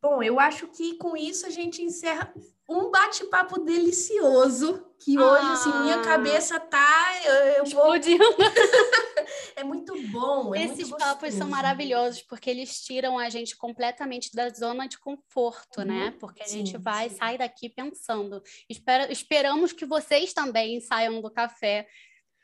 Bom, 0.00 0.22
eu 0.22 0.38
acho 0.38 0.68
que 0.68 0.96
com 0.98 1.16
isso 1.16 1.46
a 1.46 1.50
gente 1.50 1.82
encerra 1.82 2.32
um 2.68 2.90
bate-papo 2.90 3.60
delicioso, 3.60 4.84
que 4.98 5.18
hoje, 5.18 5.44
ah, 5.44 5.52
assim, 5.52 5.82
minha 5.82 6.00
ah. 6.00 6.02
cabeça 6.02 6.58
tá... 6.58 7.20
Eu, 7.24 7.32
eu 7.32 7.64
explodindo. 7.64 8.24
Vou... 8.24 8.36
é 9.56 9.64
muito 9.64 10.00
bom, 10.08 10.54
é 10.54 10.64
Esses 10.64 10.90
muito 10.90 10.98
papos 10.98 11.34
são 11.34 11.48
maravilhosos, 11.48 12.22
porque 12.22 12.50
eles 12.50 12.80
tiram 12.80 13.18
a 13.18 13.28
gente 13.28 13.56
completamente 13.56 14.32
da 14.34 14.48
zona 14.48 14.86
de 14.86 14.98
conforto, 14.98 15.84
né? 15.84 15.94
uhum. 15.94 16.04
né? 16.06 16.16
Porque 16.18 16.42
a 16.42 16.46
sim, 16.46 16.58
gente 16.58 16.76
vai, 16.76 17.08
sim. 17.08 17.16
sai 17.16 17.38
daqui 17.38 17.68
pensando. 17.68 18.42
Espera, 18.68 19.10
esperamos 19.10 19.72
que 19.72 19.86
vocês 19.86 20.32
também 20.32 20.80
saiam 20.80 21.20
do 21.20 21.30
café 21.30 21.86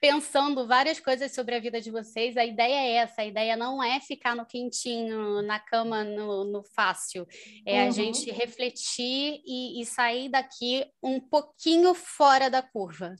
pensando 0.02 0.66
várias 0.66 0.98
coisas 0.98 1.32
sobre 1.32 1.54
a 1.54 1.60
vida 1.60 1.80
de 1.80 1.88
vocês. 1.88 2.36
A 2.36 2.44
ideia 2.44 2.74
é 2.74 2.92
essa, 2.94 3.22
a 3.22 3.24
ideia 3.24 3.56
não 3.56 3.80
é 3.80 4.00
ficar 4.00 4.34
no 4.34 4.44
quentinho, 4.44 5.40
na 5.42 5.60
cama, 5.60 6.02
no, 6.02 6.42
no 6.42 6.64
fácil. 6.64 7.24
É 7.64 7.80
uhum. 7.80 7.88
a 7.88 7.90
gente 7.92 8.28
refletir 8.32 9.40
e, 9.46 9.80
e 9.80 9.86
sair 9.86 10.28
daqui 10.28 10.84
um 11.00 11.20
pouquinho 11.20 11.94
fora 11.94 12.50
da 12.50 12.60
curva. 12.60 13.14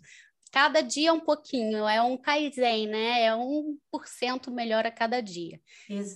Cada 0.51 0.81
dia 0.81 1.13
um 1.13 1.21
pouquinho, 1.21 1.87
é 1.87 2.03
um 2.03 2.17
Kaizen, 2.17 2.89
né? 2.89 3.23
É 3.23 3.35
um 3.35 3.79
por 3.89 4.09
cento 4.09 4.51
melhor 4.51 4.85
a 4.85 4.91
cada 4.91 5.23
dia. 5.23 5.61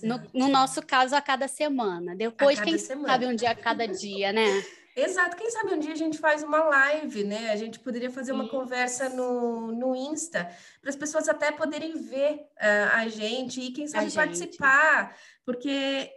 No, 0.03 0.21
no, 0.33 0.47
nosso 0.49 0.85
caso, 0.85 1.15
a 1.15 1.21
cada 1.21 1.47
semana. 1.47 2.13
Depois, 2.13 2.59
quem 2.59 2.77
semana. 2.77 3.07
sabe 3.07 3.25
um 3.25 3.35
dia 3.35 3.51
a 3.51 3.55
cada 3.55 3.87
dia, 3.87 4.33
né? 4.33 4.45
Exato. 4.97 5.37
Quem 5.37 5.51
sabe 5.51 5.75
um 5.75 5.79
dia 5.79 5.93
a 5.93 5.97
gente 5.97 6.17
faz 6.17 6.41
uma 6.41 6.63
live, 6.63 7.23
né? 7.23 7.51
A 7.51 7.55
gente 7.55 7.79
poderia 7.79 8.09
fazer 8.09 8.31
uma 8.31 8.45
Isso. 8.45 8.51
conversa 8.51 9.09
no, 9.09 9.71
no 9.71 9.95
Insta, 9.95 10.49
para 10.81 10.89
as 10.89 10.95
pessoas 10.95 11.29
até 11.29 11.51
poderem 11.51 11.95
ver 12.01 12.47
uh, 12.57 12.93
a 12.93 13.07
gente 13.07 13.61
e, 13.61 13.71
quem 13.71 13.87
sabe, 13.87 14.11
participar, 14.11 15.15
porque 15.45 16.11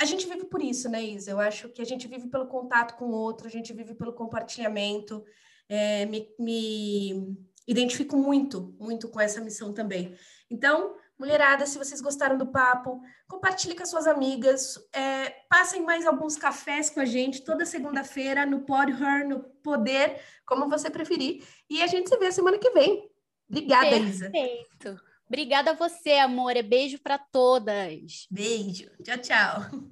a 0.00 0.06
gente 0.06 0.26
vive 0.26 0.46
por 0.46 0.62
isso, 0.62 0.88
né, 0.88 1.02
Isa? 1.04 1.30
Eu 1.30 1.40
acho 1.40 1.68
que 1.68 1.82
a 1.82 1.84
gente 1.84 2.08
vive 2.08 2.26
pelo 2.28 2.46
contato 2.46 2.96
com 2.96 3.04
o 3.04 3.14
outro, 3.14 3.46
a 3.46 3.50
gente 3.50 3.70
vive 3.72 3.94
pelo 3.94 4.14
compartilhamento. 4.14 5.22
É, 5.68 6.06
me, 6.06 6.28
me 6.38 7.36
identifico 7.68 8.16
muito, 8.16 8.74
muito 8.80 9.08
com 9.08 9.20
essa 9.20 9.42
missão 9.42 9.74
também. 9.74 10.16
Então, 10.50 10.96
Mulherada, 11.22 11.64
se 11.66 11.78
vocês 11.78 12.00
gostaram 12.00 12.36
do 12.36 12.48
papo, 12.48 13.00
compartilhe 13.28 13.76
com 13.76 13.84
as 13.84 13.88
suas 13.88 14.08
amigas, 14.08 14.76
é, 14.92 15.30
passem 15.48 15.80
mais 15.80 16.04
alguns 16.04 16.36
cafés 16.36 16.90
com 16.90 16.98
a 16.98 17.04
gente 17.04 17.44
toda 17.44 17.64
segunda-feira 17.64 18.44
no 18.44 18.62
Pod 18.62 18.90
Her, 18.90 19.28
no 19.28 19.38
Poder, 19.62 20.20
como 20.44 20.68
você 20.68 20.90
preferir. 20.90 21.46
E 21.70 21.80
a 21.80 21.86
gente 21.86 22.08
se 22.08 22.18
vê 22.18 22.32
semana 22.32 22.58
que 22.58 22.70
vem. 22.70 23.08
Obrigada, 23.48 23.90
Perfeito. 23.90 24.08
Isa. 24.08 24.30
Perfeito. 24.30 25.00
Obrigada 25.28 25.70
a 25.70 25.74
você, 25.74 26.14
amor. 26.14 26.56
É 26.56 26.62
beijo 26.62 26.98
para 26.98 27.18
todas. 27.18 28.26
Beijo. 28.28 28.90
Tchau, 29.04 29.18
tchau. 29.18 29.91